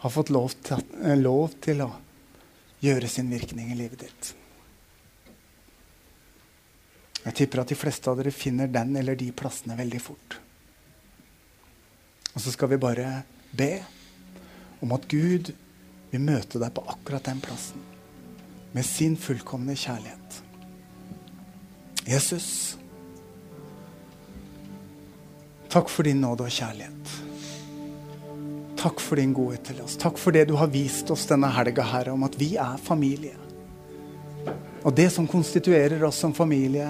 har 0.02 0.10
fått 0.10 0.32
lov 0.34 0.56
til, 0.66 0.82
eh, 0.98 1.14
lov 1.14 1.54
til 1.62 1.84
å 1.84 1.92
gjøre 2.82 3.08
sin 3.08 3.30
virkning 3.30 3.70
i 3.70 3.76
livet 3.78 4.02
ditt. 4.02 4.32
Jeg 7.22 7.36
tipper 7.38 7.62
at 7.62 7.70
de 7.70 7.78
fleste 7.78 8.10
av 8.10 8.18
dere 8.18 8.34
finner 8.34 8.66
den 8.66 8.96
eller 8.96 9.14
de 9.14 9.30
plassene 9.30 9.78
veldig 9.78 10.02
fort. 10.02 10.40
Og 12.34 12.42
så 12.42 12.50
skal 12.50 12.74
vi 12.74 12.82
bare 12.82 13.22
be 13.54 13.70
om 14.82 14.98
at 14.98 15.06
Gud 15.06 15.54
vil 16.10 16.26
møte 16.26 16.58
deg 16.58 16.74
på 16.74 16.88
akkurat 16.90 17.30
den 17.30 17.46
plassen 17.46 17.89
med 18.72 18.86
sin 18.86 19.16
fullkomne 19.16 19.76
kjærlighet. 19.76 20.42
Jesus, 22.06 22.76
Takk 25.70 25.86
for 25.86 26.02
din 26.02 26.18
nåde 26.18 26.48
og 26.48 26.50
kjærlighet. 26.50 27.10
Takk 28.80 28.98
for 28.98 29.20
din 29.20 29.34
godhet 29.36 29.68
til 29.68 29.78
oss. 29.84 29.94
Takk 30.00 30.18
for 30.18 30.34
det 30.34 30.48
du 30.48 30.56
har 30.58 30.70
vist 30.72 31.12
oss 31.14 31.28
denne 31.30 31.46
helga, 31.54 31.84
Herre, 31.86 32.14
om 32.16 32.24
at 32.26 32.34
vi 32.40 32.56
er 32.58 32.80
familie. 32.82 33.36
Og 34.82 34.90
det 34.96 35.10
som 35.14 35.28
konstituerer 35.30 36.02
oss 36.08 36.18
som 36.24 36.34
familie, 36.34 36.88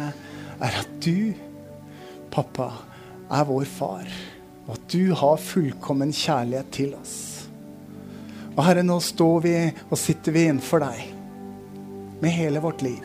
er 0.61 0.81
at 0.81 0.97
du, 1.05 1.35
pappa, 2.33 2.71
er 3.29 3.45
vår 3.45 3.69
far. 3.69 4.09
Og 4.65 4.75
at 4.79 4.89
du 4.95 5.13
har 5.13 5.45
fullkommen 5.45 6.15
kjærlighet 6.17 6.73
til 6.73 6.97
oss. 6.97 7.19
Og 8.55 8.65
Herre, 8.65 8.87
nå 8.87 8.97
står 9.05 9.41
vi 9.45 9.57
og 9.91 9.99
sitter 10.01 10.33
vi 10.33 10.49
innenfor 10.49 10.87
deg 10.87 11.20
med 12.21 12.31
hele 12.31 12.61
vårt 12.61 12.83
liv. 12.83 13.05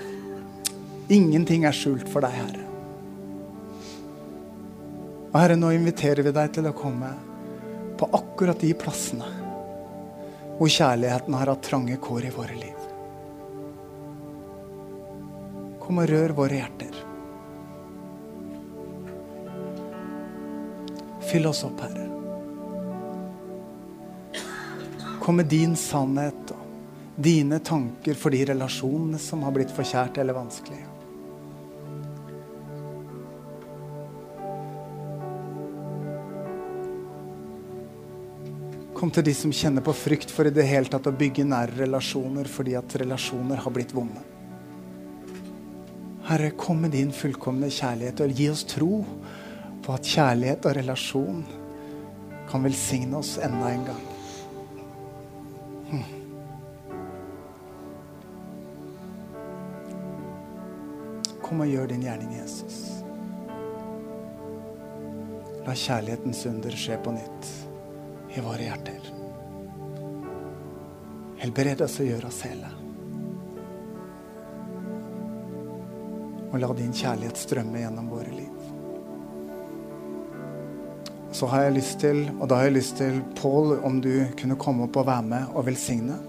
Ingenting 1.08 1.63
er 1.63 1.75
skjult 1.75 2.10
for 2.12 2.25
deg, 2.25 2.36
Herre. 2.36 2.65
Og 5.32 5.39
Herre, 5.39 5.58
nå 5.60 5.71
inviterer 5.75 6.24
vi 6.24 6.32
deg 6.36 6.53
til 6.55 6.70
å 6.70 6.76
komme 6.76 7.11
på 7.99 8.07
akkurat 8.16 8.59
de 8.59 8.72
plassene 8.80 9.28
hvor 10.55 10.72
kjærligheten 10.72 11.36
har 11.36 11.51
hatt 11.51 11.66
trange 11.68 11.97
kår 11.99 12.30
i 12.30 12.32
våre 12.32 12.55
liv. 12.55 12.86
Kom 15.84 15.99
og 15.99 16.07
rør 16.09 16.32
våre 16.38 16.61
hjerter. 16.61 17.01
Fyll 21.28 21.51
oss 21.51 21.66
opp, 21.68 21.84
Herre. 21.84 22.07
Kom 25.20 25.41
med 25.41 25.51
din 25.51 25.76
sannhet 25.76 26.55
dine 27.16 27.59
tanker 27.59 28.13
for 28.20 28.36
de 28.36 28.43
relasjonene 28.45 29.20
som 29.22 29.43
har 29.45 29.55
blitt 29.55 29.72
forkjært 29.72 30.20
eller 30.20 30.36
vanskelige. 30.36 30.91
Kom 38.95 39.11
til 39.11 39.26
de 39.28 39.34
som 39.36 39.51
kjenner 39.51 39.84
på 39.84 39.93
frykt 39.95 40.32
for 40.32 40.47
i 40.47 40.53
det 40.55 40.63
hele 40.70 40.88
tatt 40.91 41.07
å 41.07 41.16
bygge 41.16 41.43
nære 41.47 41.82
relasjoner 41.84 42.47
fordi 42.47 42.78
at 42.80 42.95
relasjoner 43.01 43.59
har 43.63 43.76
blitt 43.76 43.91
vonde. 43.95 44.24
Herre, 46.26 46.55
kom 46.57 46.80
med 46.82 46.95
din 46.95 47.11
fullkomne 47.13 47.70
kjærlighet 47.70 48.24
og 48.24 48.39
gi 48.39 48.47
oss 48.49 48.63
tro 48.72 49.03
på 49.86 49.93
at 49.93 50.09
kjærlighet 50.09 50.66
og 50.66 50.76
relasjon 50.80 51.45
kan 52.49 52.66
velsigne 52.66 53.20
oss 53.20 53.36
enda 53.38 53.70
en 53.70 53.88
gang. 53.91 54.03
Kom 61.56 61.62
og 61.64 61.70
gjør 61.72 61.86
din 61.88 62.01
gjerning, 62.03 62.32
Jesus. 62.36 62.78
La 65.64 65.72
kjærlighetens 65.72 66.41
under 66.49 66.76
skje 66.76 66.97
på 66.99 67.14
nytt 67.16 67.47
i 68.36 68.43
våre 68.43 68.66
hjerter. 68.66 69.08
Helbred 71.39 71.86
oss 71.88 71.95
og 72.03 72.10
gjør 72.10 72.28
oss 72.28 72.41
hele. 72.43 72.74
Og 76.49 76.60
la 76.60 76.74
din 76.76 76.91
kjærlighet 76.91 77.39
strømme 77.45 77.86
gjennom 77.86 78.12
våre 78.12 78.36
liv. 78.36 78.60
Så 81.32 81.47
har 81.56 81.70
jeg 81.70 81.78
lyst 81.80 82.01
til, 82.03 82.26
og 82.36 82.49
da 82.51 82.60
har 82.60 82.68
jeg 82.68 82.80
lyst 82.82 82.99
til, 82.99 83.24
Pål, 83.39 83.78
om 83.80 84.03
du 84.03 84.26
kunne 84.36 84.60
komme 84.60 84.89
opp 84.89 84.99
og 84.99 85.08
være 85.08 85.30
med 85.32 85.56
og 85.56 85.70
velsigne. 85.72 86.20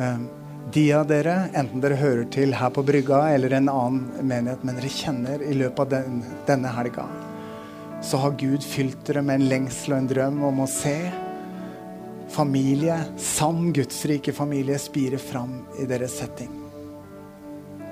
Um, 0.00 0.30
de 0.74 0.84
av 0.92 1.08
dere, 1.10 1.34
enten 1.56 1.82
dere 1.82 1.98
hører 2.00 2.26
til 2.32 2.54
her 2.56 2.70
på 2.74 2.84
brygga 2.86 3.22
eller 3.34 3.56
en 3.56 3.70
annen 3.72 4.28
menighet, 4.28 4.62
men 4.64 4.78
dere 4.78 4.92
kjenner 4.92 5.42
i 5.42 5.56
løpet 5.56 5.82
av 5.84 5.90
den, 5.94 6.22
denne 6.48 6.72
helga, 6.74 7.06
så 8.04 8.20
har 8.22 8.38
Gud 8.40 8.64
fylt 8.64 9.02
dere 9.08 9.24
med 9.24 9.40
en 9.40 9.50
lengsel 9.50 9.94
og 9.94 10.02
en 10.02 10.08
drøm 10.10 10.40
om 10.50 10.62
å 10.64 10.70
se 10.70 10.96
familie, 12.30 12.96
sann 13.18 13.72
gudsrike 13.74 14.32
familie, 14.32 14.78
spire 14.78 15.18
fram 15.18 15.60
i 15.82 15.86
deres 15.90 16.18
setting. 16.20 16.52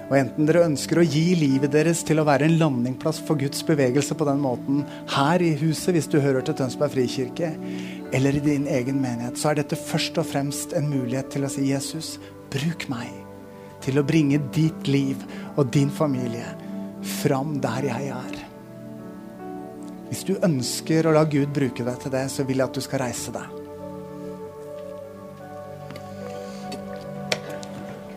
Og 0.08 0.14
enten 0.16 0.46
dere 0.48 0.64
ønsker 0.64 1.02
å 1.02 1.04
gi 1.04 1.34
livet 1.36 1.72
deres 1.74 2.00
til 2.06 2.22
å 2.22 2.24
være 2.24 2.46
en 2.48 2.56
landingplass 2.60 3.18
for 3.26 3.36
Guds 3.40 3.60
bevegelse 3.68 4.16
på 4.16 4.24
den 4.24 4.40
måten 4.40 4.80
her 5.12 5.42
i 5.44 5.52
huset, 5.60 5.92
hvis 5.96 6.08
du 6.08 6.16
hører 6.24 6.46
til 6.46 6.56
Tønsberg 6.56 6.94
frikirke, 6.94 7.52
eller 8.16 8.38
i 8.38 8.44
din 8.44 8.64
egen 8.72 9.02
menighet, 9.02 9.36
så 9.36 9.50
er 9.50 9.60
dette 9.60 9.76
først 9.76 10.16
og 10.16 10.30
fremst 10.30 10.72
en 10.78 10.88
mulighet 10.88 11.28
til 11.34 11.44
å 11.44 11.52
si 11.52 11.66
Jesus, 11.68 12.14
bruk 12.52 12.88
meg 12.90 13.12
til 13.84 14.00
å 14.00 14.06
bringe 14.06 14.40
ditt 14.54 14.88
liv 14.90 15.20
og 15.56 15.70
din 15.74 15.90
familie 15.90 16.46
fram 17.20 17.56
der 17.62 17.88
jeg 17.88 18.10
er. 18.14 18.36
Hvis 20.08 20.24
du 20.24 20.34
ønsker 20.40 21.06
å 21.06 21.14
la 21.14 21.24
Gud 21.28 21.52
bruke 21.54 21.84
deg 21.84 21.98
til 22.02 22.12
det, 22.14 22.26
så 22.32 22.44
vil 22.48 22.60
jeg 22.60 22.70
at 22.70 22.76
du 22.76 22.84
skal 22.84 23.02
reise 23.04 23.32
deg. 23.34 23.56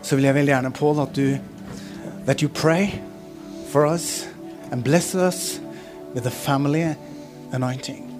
Så 0.02 0.16
vil 0.16 0.26
jeg 0.28 0.36
veldig 0.36 0.54
gjerne, 0.54 0.72
Pål, 0.76 1.02
at 1.04 1.16
du 1.16 1.26
that 2.26 2.42
you 2.42 2.48
pray 2.48 3.00
for 3.70 3.86
us 3.86 4.26
and 4.70 4.84
bless 4.84 5.14
us 5.14 5.60
with 6.14 6.26
a 6.26 6.30
family 6.30 6.94
anointing. 7.52 8.11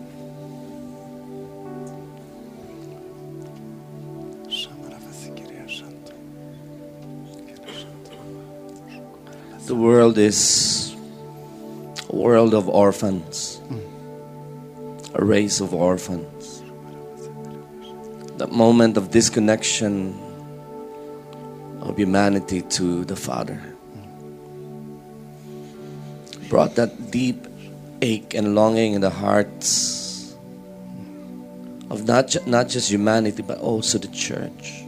The 9.73 9.79
world 9.79 10.18
is 10.18 10.95
a 12.11 12.14
world 12.14 12.53
of 12.53 12.68
orphans, 12.68 13.59
a 15.14 15.25
race 15.25 15.61
of 15.61 15.73
orphans. 15.73 16.62
That 18.37 18.53
moment 18.53 18.99
of 18.99 19.11
disconnection 19.11 20.12
of 21.81 21.97
humanity 21.97 22.61
to 22.77 23.07
the 23.07 23.16
Father 23.16 23.62
brought 26.51 26.75
that 26.75 27.11
deep 27.11 27.49
ache 28.03 28.35
and 28.35 28.55
longing 28.55 28.93
in 28.93 29.01
the 29.01 29.09
hearts 29.09 30.37
of 31.89 32.07
not, 32.07 32.29
ju- 32.29 32.45
not 32.45 32.68
just 32.68 32.91
humanity, 32.91 33.41
but 33.41 33.57
also 33.57 33.97
the 33.97 34.09
church. 34.09 34.85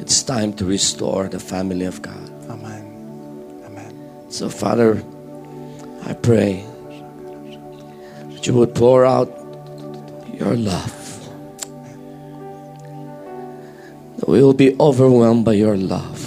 It's 0.00 0.22
time 0.22 0.54
to 0.54 0.64
restore 0.64 1.28
the 1.28 1.38
family 1.38 1.84
of 1.84 2.00
God. 2.00 2.35
So, 4.36 4.50
Father, 4.50 5.02
I 6.04 6.12
pray 6.12 6.62
that 8.28 8.46
you 8.46 8.52
would 8.52 8.74
pour 8.74 9.06
out 9.06 9.32
your 10.34 10.54
love. 10.54 10.92
That 14.18 14.28
we 14.28 14.42
will 14.42 14.52
be 14.52 14.76
overwhelmed 14.78 15.46
by 15.46 15.54
your 15.54 15.78
love. 15.78 16.20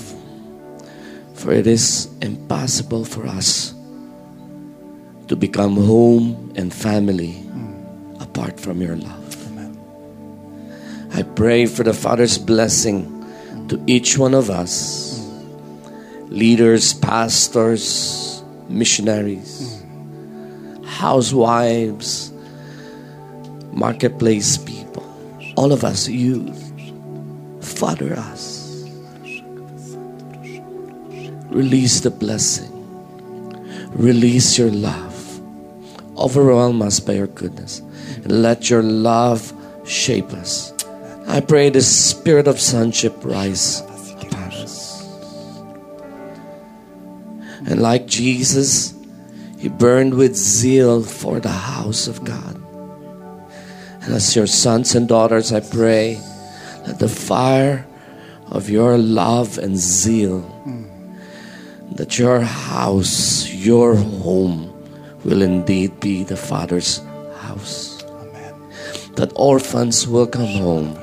For 1.36 1.54
it 1.54 1.68
is 1.68 2.10
impossible 2.20 3.06
for 3.06 3.28
us 3.28 3.76
to 5.28 5.36
become 5.36 5.78
home 5.78 6.54
and 6.56 6.74
family 6.74 7.44
apart 8.20 8.60
from 8.60 8.82
your 8.82 8.96
love. 8.96 9.52
Amen. 9.52 9.78
I 11.14 11.22
pray 11.22 11.68
for 11.68 11.84
the 11.84 11.94
Father's 11.94 12.40
blessing 12.40 13.06
to 13.68 13.80
each 13.86 14.18
one 14.18 14.34
of 14.34 14.50
us 14.50 15.09
leaders, 16.30 16.94
pastors, 16.94 18.44
missionaries, 18.70 19.84
housewives, 20.86 22.32
marketplace 23.72 24.58
people, 24.58 25.06
all 25.58 25.72
of 25.72 25.84
us, 25.84 26.08
youth. 26.08 26.66
Father 27.62 28.14
us. 28.14 28.86
Release 31.50 32.02
the 32.02 32.12
blessing, 32.12 32.70
release 33.90 34.58
your 34.58 34.70
love, 34.70 35.42
overwhelm 36.16 36.82
us 36.82 37.00
by 37.00 37.14
your 37.14 37.28
goodness, 37.28 37.80
and 38.24 38.44
let 38.44 38.70
your 38.70 38.84
love 38.84 39.52
shape 39.84 40.32
us. 40.34 40.74
I 41.28 41.42
pray 41.42 41.70
the 41.70 41.82
spirit 41.82 42.48
of 42.48 42.60
sonship 42.60 43.14
rise 43.24 43.82
And 47.70 47.82
like 47.82 48.08
Jesus, 48.08 48.96
he 49.60 49.70
burned 49.70 50.16
with 50.16 50.36
zeal 50.36 51.04
for 51.04 51.40
the 51.40 51.50
house 51.50 52.08
of 52.08 52.26
God. 52.26 52.56
And 54.02 54.14
as 54.14 54.36
your 54.36 54.48
sons 54.48 54.96
and 54.96 55.08
daughters, 55.08 55.54
I 55.54 55.60
pray 55.60 56.20
that 56.88 56.98
the 56.98 57.08
fire 57.08 57.86
of 58.48 58.70
your 58.70 58.98
love 58.98 59.60
and 59.60 59.78
zeal, 59.78 60.42
that 61.92 62.18
your 62.18 62.42
house, 62.42 63.48
your 63.54 63.96
home, 63.96 64.74
will 65.24 65.44
indeed 65.44 66.00
be 66.00 66.24
the 66.24 66.38
Father's 66.38 67.02
house. 67.38 68.04
Amen. 68.06 68.56
That 69.16 69.32
orphans 69.36 70.08
will 70.08 70.26
come 70.26 70.48
home. 70.48 70.98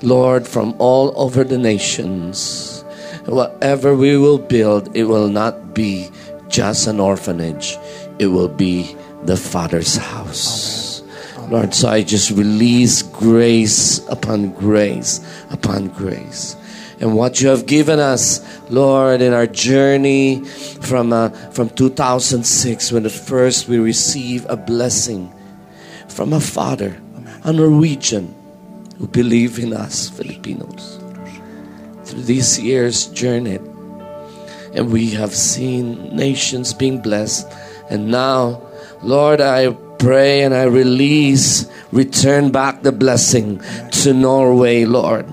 Lord, 0.00 0.46
from 0.46 0.74
all 0.78 1.12
over 1.16 1.44
the 1.44 1.58
nations, 1.58 2.75
whatever 3.34 3.94
we 3.94 4.16
will 4.16 4.38
build, 4.38 4.94
it 4.96 5.04
will 5.04 5.28
not 5.28 5.74
be 5.74 6.08
just 6.48 6.86
an 6.86 7.00
orphanage, 7.00 7.76
it 8.18 8.28
will 8.28 8.48
be 8.48 8.96
the 9.24 9.36
Father's 9.36 9.96
house. 9.96 11.02
Lord, 11.48 11.74
so 11.74 11.88
I 11.88 12.02
just 12.02 12.30
release 12.30 13.02
grace 13.02 14.00
upon 14.08 14.50
grace 14.50 15.20
upon 15.50 15.88
grace. 15.88 16.56
And 16.98 17.14
what 17.14 17.40
you 17.40 17.48
have 17.48 17.66
given 17.66 18.00
us, 18.00 18.40
Lord, 18.70 19.20
in 19.20 19.32
our 19.32 19.46
journey 19.46 20.42
from, 20.44 21.12
uh, 21.12 21.28
from 21.50 21.68
2006, 21.70 22.90
when 22.90 23.04
at 23.04 23.12
first 23.12 23.68
we 23.68 23.78
received 23.78 24.46
a 24.48 24.56
blessing 24.56 25.32
from 26.08 26.32
a 26.32 26.40
father, 26.40 26.96
a 27.44 27.52
Norwegian, 27.52 28.34
who 28.98 29.06
believed 29.06 29.58
in 29.58 29.74
us, 29.74 30.08
Filipinos. 30.08 30.98
Through 32.06 32.22
these 32.22 32.58
years 32.58 33.06
journeyed, 33.06 33.62
and 34.72 34.92
we 34.92 35.10
have 35.10 35.34
seen 35.34 36.14
nations 36.16 36.72
being 36.72 37.02
blessed. 37.02 37.46
And 37.90 38.10
now, 38.10 38.62
Lord, 39.02 39.40
I 39.40 39.72
pray 39.98 40.42
and 40.42 40.54
I 40.54 40.64
release, 40.64 41.66
return 41.92 42.52
back 42.52 42.82
the 42.82 42.92
blessing 42.92 43.60
to 44.02 44.12
Norway, 44.12 44.84
Lord, 44.84 45.26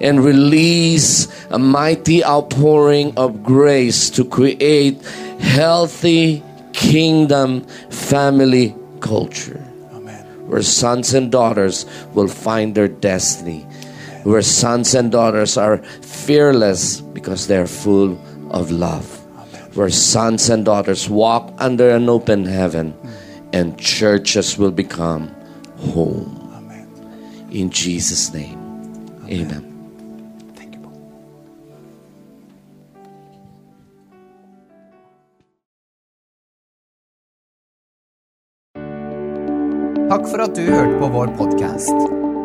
and 0.00 0.24
release 0.24 1.28
a 1.50 1.58
mighty 1.58 2.24
outpouring 2.24 3.16
of 3.16 3.42
grace 3.42 4.10
to 4.10 4.24
create 4.24 5.02
healthy 5.40 6.42
kingdom 6.72 7.62
family 7.90 8.74
culture 9.00 9.64
Amen. 9.92 10.24
where 10.48 10.62
sons 10.62 11.14
and 11.14 11.30
daughters 11.30 11.86
will 12.14 12.28
find 12.28 12.74
their 12.74 12.88
destiny, 12.88 13.66
where 14.24 14.42
sons 14.42 14.94
and 14.94 15.12
daughters 15.12 15.56
are 15.56 15.78
fearless 16.02 17.00
because 17.00 17.46
they're 17.46 17.66
full 17.66 18.18
of 18.50 18.70
love. 18.70 19.06
Amen. 19.36 19.70
Where 19.74 19.90
sons 19.90 20.48
and 20.50 20.64
daughters 20.64 21.08
walk 21.08 21.52
under 21.58 21.90
an 21.90 22.08
open 22.08 22.44
heaven 22.44 22.94
and 23.52 23.78
churches 23.78 24.58
will 24.58 24.72
become 24.72 25.34
home. 25.94 26.50
Amen. 26.54 27.48
In 27.50 27.70
Jesus' 27.70 28.32
name, 28.32 28.58
amen. 29.24 29.50
amen. 29.50 29.68
Takk 40.08 40.24
for 40.30 40.40
at 40.40 40.54
du 40.56 40.62
hørte 40.62 40.98
på 41.00 41.06
vår 41.06 41.26
podkast. 41.26 42.27